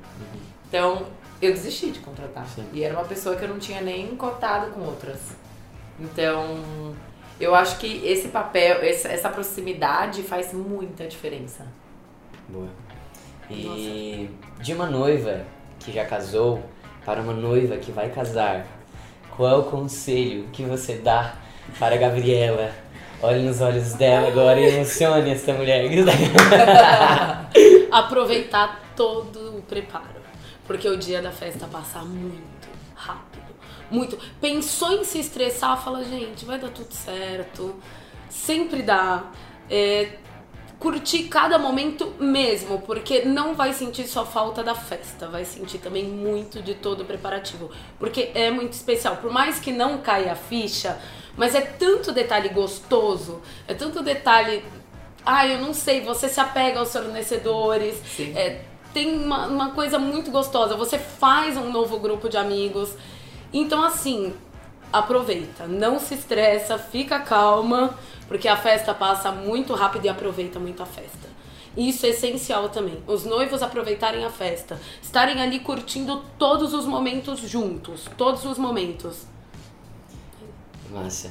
Então, 0.68 1.06
eu 1.42 1.52
desisti 1.54 1.92
de 1.92 2.00
contratar. 2.00 2.46
Sim. 2.48 2.66
E 2.74 2.84
era 2.84 2.94
uma 2.94 3.06
pessoa 3.06 3.36
que 3.36 3.44
eu 3.44 3.48
não 3.48 3.60
tinha 3.60 3.82
nem 3.82 4.16
cotado 4.16 4.72
com 4.72 4.82
outras. 4.82 5.20
Então, 6.00 6.94
eu 7.40 7.56
acho 7.56 7.78
que 7.78 8.06
esse 8.06 8.28
papel, 8.28 8.80
essa 8.82 9.30
proximidade 9.30 10.22
faz 10.24 10.54
muita 10.54 11.08
diferença. 11.08 11.66
Boa. 12.48 12.68
E 13.50 14.30
de 14.60 14.74
uma 14.74 14.86
noiva 14.86 15.44
que 15.80 15.92
já 15.92 16.06
casou 16.06 16.62
para 17.06 17.22
uma 17.22 17.34
noiva 17.34 17.78
que 17.78 17.92
vai 17.92 18.10
casar, 18.10 18.68
qual 19.36 19.50
é 19.50 19.56
o 19.56 19.64
conselho 19.64 20.50
que 20.52 20.64
você 20.64 20.96
dá 20.96 21.36
para 21.80 21.96
a 21.96 21.98
Gabriela? 21.98 22.72
Olhe 23.22 23.44
nos 23.44 23.60
olhos 23.60 23.94
dela 23.96 24.30
agora 24.30 24.60
e 24.60 24.76
emocione 24.76 25.32
essa 25.32 25.54
mulher. 25.54 25.90
aproveitar 27.92 28.82
todo 28.96 29.58
o 29.58 29.62
preparo. 29.62 30.20
Porque 30.66 30.88
o 30.88 30.98
dia 30.98 31.22
da 31.22 31.32
festa 31.32 31.68
passa 31.68 32.00
muito 32.00 32.70
rápido. 32.96 33.44
Muito. 33.92 34.18
Pensou 34.40 34.94
em 34.94 35.04
se 35.04 35.20
estressar, 35.20 35.84
fala, 35.84 36.04
gente, 36.04 36.46
vai 36.46 36.60
dar 36.60 36.70
tudo 36.70 36.94
certo. 36.94 37.76
Sempre 38.30 38.84
dá. 38.84 39.24
É, 39.70 40.14
curtir 40.80 41.24
cada 41.24 41.60
momento 41.60 42.14
mesmo, 42.20 42.80
porque 42.82 43.26
não 43.26 43.54
vai 43.54 43.74
sentir 43.74 44.08
só 44.08 44.26
falta 44.26 44.64
da 44.64 44.74
festa, 44.74 45.28
vai 45.28 45.44
sentir 45.44 45.80
também 45.80 46.06
muito 46.06 46.62
de 46.62 46.74
todo 46.74 47.02
o 47.02 47.06
preparativo, 47.06 47.70
porque 48.00 48.32
é 48.34 48.50
muito 48.50 48.74
especial. 48.74 49.18
Por 49.18 49.30
mais 49.30 49.60
que 49.60 49.74
não 49.74 49.98
caia 49.98 50.32
a 50.32 50.36
ficha, 50.36 50.98
mas 51.40 51.56
é 51.56 51.62
tanto 51.62 52.12
detalhe 52.12 52.50
gostoso, 52.50 53.42
é 53.66 53.74
tanto 53.74 54.04
detalhe. 54.04 54.62
Ah, 55.26 55.48
eu 55.48 55.62
não 55.62 55.74
sei, 55.74 56.02
você 56.02 56.28
se 56.28 56.38
apega 56.38 56.82
aos 56.82 56.92
fornecedores, 56.92 57.96
Sim. 58.14 58.34
é, 58.36 58.62
tem 58.94 59.18
uma, 59.18 59.48
uma 59.48 59.72
coisa 59.72 59.98
muito 59.98 60.32
gostosa, 60.32 60.76
você 60.76 61.00
faz 61.00 61.56
um 61.56 61.72
novo 61.72 61.98
grupo 61.98 62.28
de 62.28 62.36
amigos. 62.36 62.94
Então, 63.54 63.82
assim, 63.82 64.34
aproveita, 64.92 65.66
não 65.66 65.98
se 65.98 66.14
estressa, 66.16 66.78
fica 66.78 67.20
calma, 67.20 67.98
porque 68.28 68.50
a 68.50 68.58
festa 68.58 68.94
passa 68.94 69.32
muito 69.32 69.74
rápido 69.74 70.06
e 70.06 70.10
aproveita 70.10 70.60
muito 70.60 70.84
a 70.84 70.86
festa. 70.86 71.30
Isso 71.78 72.06
é 72.06 72.10
essencial 72.10 72.68
também. 72.68 73.02
Os 73.08 73.24
noivos 73.24 73.64
aproveitarem 73.64 74.26
a 74.26 74.30
festa, 74.30 74.78
estarem 75.02 75.42
ali 75.42 75.60
curtindo 75.60 76.22
todos 76.38 76.74
os 76.74 76.86
momentos 76.86 77.40
juntos, 77.40 78.08
todos 78.18 78.44
os 78.44 78.58
momentos. 78.58 79.29
Massa. 80.92 81.30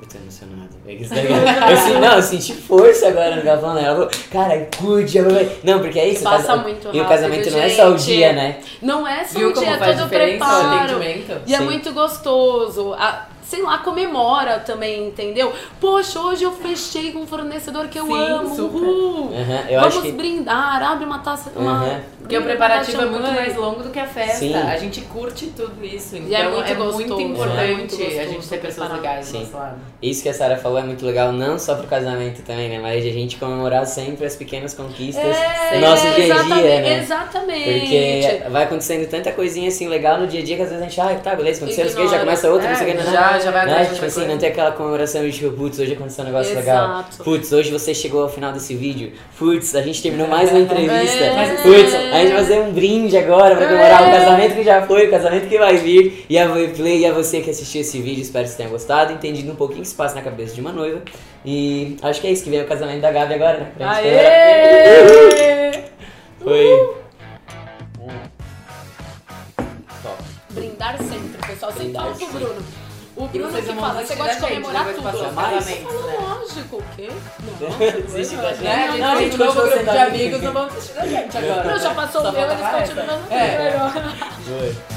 Eu 0.00 0.06
tô 0.06 0.18
emocionado. 0.18 0.68
É 0.86 0.94
que 0.94 1.02
isso 1.04 1.14
daí- 1.14 1.24
Eu, 1.70 1.76
senti- 1.78 1.98
não, 2.00 2.16
eu 2.16 2.22
senti 2.22 2.52
força 2.54 3.08
agora 3.08 3.36
no 3.36 3.42
Galvão, 3.42 3.72
né? 3.74 3.84
Ela 3.84 3.94
falou, 3.94 4.10
cara, 4.30 4.68
curte. 4.76 5.18
aproveita." 5.18 5.56
Não, 5.64 5.78
porque 5.80 5.98
é 5.98 6.08
isso. 6.08 6.20
o 6.20 6.24
Passa 6.24 6.46
casa- 6.48 6.62
muito 6.62 6.84
E 6.84 7.00
o 7.00 7.02
rápido, 7.02 7.08
casamento 7.08 7.50
não 7.50 7.58
é 7.62 7.68
só 7.70 7.88
o 7.88 7.96
gente. 7.96 8.04
dia, 8.04 8.32
né? 8.34 8.58
Não 8.82 9.08
é 9.08 9.24
só 9.24 9.38
Viu 9.38 9.48
um 9.48 9.52
dia, 9.54 9.70
é 9.70 9.76
todo 9.78 10.00
o 10.02 10.04
o 10.04 10.08
preparo. 10.08 11.02
E 11.46 11.54
é 11.54 11.58
Sim. 11.58 11.64
muito 11.64 11.92
gostoso. 11.94 12.92
A- 12.92 13.26
sei 13.48 13.62
lá, 13.62 13.78
comemora 13.78 14.58
também, 14.60 15.06
entendeu? 15.08 15.52
Poxa, 15.80 16.18
hoje 16.20 16.44
eu 16.44 16.52
fechei 16.52 17.12
com 17.12 17.20
um 17.20 17.26
fornecedor 17.26 17.86
que 17.88 17.98
eu 17.98 18.06
Sim, 18.06 18.12
amo. 18.18 19.30
Aham, 19.32 19.64
eu 19.70 19.80
Vamos 19.80 19.98
que. 20.02 20.12
brindar, 20.12 20.82
abre 20.82 21.04
uma 21.04 21.18
taça. 21.20 21.50
Uma, 21.54 21.72
Aham. 21.72 22.00
Porque 22.20 22.36
o 22.38 22.42
preparativo 22.42 22.98
uma 22.98 23.06
é 23.06 23.10
muito 23.10 23.32
mais 23.32 23.56
longo 23.56 23.82
do 23.84 23.90
que 23.90 24.00
a 24.00 24.06
festa. 24.06 24.38
Sim. 24.38 24.54
A 24.54 24.76
gente 24.76 25.00
curte 25.02 25.46
tudo 25.56 25.84
isso. 25.84 26.16
Então 26.16 26.28
E 26.28 26.34
é 26.34 26.40
é 26.40 26.48
muito 26.48 26.74
muito, 26.74 27.14
gostoso, 27.14 27.20
importante 27.22 27.60
é 27.60 27.74
muito 27.76 27.94
a 27.94 27.98
gente 27.98 28.26
gostoso 28.26 28.48
ter 28.48 28.58
pessoas 28.58 28.92
legais 28.92 29.30
do 29.30 29.38
nosso 29.38 29.56
lado. 29.56 29.76
Isso 30.02 30.22
que 30.24 30.28
a 30.28 30.34
Sara 30.34 30.56
falou 30.56 30.78
é 30.78 30.82
muito 30.82 31.06
legal, 31.06 31.30
não 31.30 31.56
só 31.56 31.76
pro 31.76 31.86
casamento 31.86 32.42
também, 32.42 32.68
né? 32.68 32.80
Mas 32.80 33.04
de 33.04 33.10
a 33.10 33.12
gente 33.12 33.36
comemorar 33.36 33.86
sempre 33.86 34.26
as 34.26 34.34
pequenas 34.34 34.74
conquistas 34.74 35.24
É, 35.24 35.74
do 35.74 35.80
nosso 35.86 36.02
dia 36.02 36.10
a 36.10 36.16
dia, 36.16 36.24
exatamente, 36.34 36.62
né? 36.82 36.98
Exatamente. 36.98 37.80
Porque 37.80 38.42
vai 38.50 38.64
acontecendo 38.64 39.08
tanta 39.08 39.30
coisinha 39.30 39.68
assim 39.68 39.86
legal 39.88 40.18
no 40.18 40.26
dia 40.26 40.40
a 40.40 40.44
dia 40.44 40.56
que 40.56 40.62
às 40.62 40.68
vezes 40.70 40.82
a 40.84 40.88
gente, 40.88 41.00
ah, 41.00 41.20
tá, 41.22 41.34
beleza, 41.36 41.58
aconteceu, 41.58 41.84
não 41.84 41.92
sei 41.92 42.02
o 42.02 42.06
que, 42.06 42.12
já 42.12 42.18
começa 42.18 42.50
outra, 42.50 42.66
não 42.66 42.74
É, 42.74 42.76
sei 42.76 42.86
o 42.86 42.90
que, 42.90 43.04
não, 43.04 43.12
já- 43.38 43.44
já 43.46 43.50
vai 43.50 43.66
né? 43.66 43.70
atrás 43.72 43.88
de 43.88 43.94
Tipo 43.94 44.06
assim, 44.06 44.14
coisa. 44.16 44.30
não 44.32 44.38
tem 44.38 44.48
aquela 44.48 44.72
comemoração 44.72 45.22
de 45.22 45.32
tipo, 45.32 45.50
putz, 45.52 45.78
hoje 45.78 45.92
aconteceu 45.92 46.24
um 46.24 46.26
negócio 46.26 46.54
legal. 46.54 46.84
Exato. 47.00 47.24
Putz, 47.24 47.52
hoje 47.52 47.70
você 47.70 47.94
chegou 47.94 48.22
ao 48.22 48.28
final 48.28 48.52
desse 48.52 48.74
vídeo. 48.74 49.12
Putz, 49.38 49.74
a 49.74 49.82
gente 49.82 50.02
terminou 50.02 50.28
mais 50.28 50.50
uma 50.50 50.60
entrevista. 50.60 51.24
É. 51.24 51.56
Putz, 51.62 51.94
a 51.94 51.98
gente 52.18 52.32
vai 52.32 52.36
fazer 52.44 52.60
um 52.60 52.72
brinde 52.72 53.16
agora 53.16 53.54
pra 53.56 53.66
comemorar 53.66 54.02
o 54.08 54.10
casamento 54.10 54.54
que 54.54 54.64
já 54.64 54.82
foi, 54.86 55.06
o 55.06 55.10
casamento 55.10 55.48
que 55.48 55.58
vai 55.58 55.76
vir. 55.76 56.24
E 56.28 56.38
a 56.38 56.46
Play 56.48 57.00
e 57.00 57.06
a 57.06 57.12
você 57.12 57.40
que 57.40 57.50
assistiu 57.50 57.80
esse 57.80 58.00
vídeo, 58.00 58.22
espero 58.22 58.44
que 58.44 58.50
você 58.50 58.56
tenha 58.56 58.68
gostado, 58.68 59.12
entendido 59.12 59.50
um 59.52 59.56
pouquinho 59.56 59.80
o 59.80 59.82
que 59.82 59.88
se 59.88 59.94
passa 59.94 60.14
na 60.14 60.22
cabeça 60.22 60.54
de 60.54 60.60
uma 60.60 60.72
noiva. 60.72 61.00
E 61.44 61.96
acho 62.02 62.20
que 62.20 62.26
é 62.26 62.30
isso 62.32 62.42
que 62.42 62.50
vem 62.50 62.60
o 62.62 62.66
casamento 62.66 63.00
da 63.00 63.12
Gabi 63.12 63.34
agora, 63.34 63.58
né? 63.58 63.72
Pra 63.76 63.94
gente. 63.94 64.08
Aê! 64.08 65.84
Foi. 66.42 66.90
Top. 70.02 70.22
Brindar 70.50 70.96
sempre, 70.98 71.46
pessoal. 71.46 71.72
Sempre 71.72 71.84
Brindar 71.88 72.06
pro 72.06 72.14
sempre. 72.16 72.38
Bruno. 72.38 72.62
O 73.16 73.26
Bruno 73.28 73.50
que 73.50 73.62
fala, 73.62 74.04
você 74.04 74.14
gosta 74.14 74.34
de 74.34 74.40
gente 74.40 74.48
comemorar 74.48 74.84
depois 74.84 74.96
tudo. 74.96 75.04
passar 75.04 75.28
você 75.28 75.34
fala, 75.34 75.60
né? 75.60 75.86
lógico, 76.20 76.76
o 76.76 76.82
quê? 76.94 77.10
Não. 77.60 77.78
Desiste 78.02 78.36
da 78.36 78.42
Né? 78.42 78.52
Gente. 78.52 78.90
gente 78.92 79.00
Não, 79.00 79.12
a 79.12 79.16
gente 79.16 79.30
continua 79.38 79.52
grupo 79.54 79.78
de 79.84 79.88
amigo. 79.90 80.00
amigos, 80.14 80.42
não 80.42 80.52
vamos 80.52 80.76
assistir 80.76 80.94
da 80.94 81.06
gente 81.06 81.38
agora. 81.38 81.64
Não, 81.64 81.78
já 81.78 81.94
passou 81.94 82.20
o 82.20 82.32
meu, 82.32 82.42
eles 82.42 82.52
continuam 82.56 82.80
festa. 82.80 83.02
no 83.04 83.32
É. 83.34 83.70
meu. 83.70 84.58
Foi. 84.58 84.95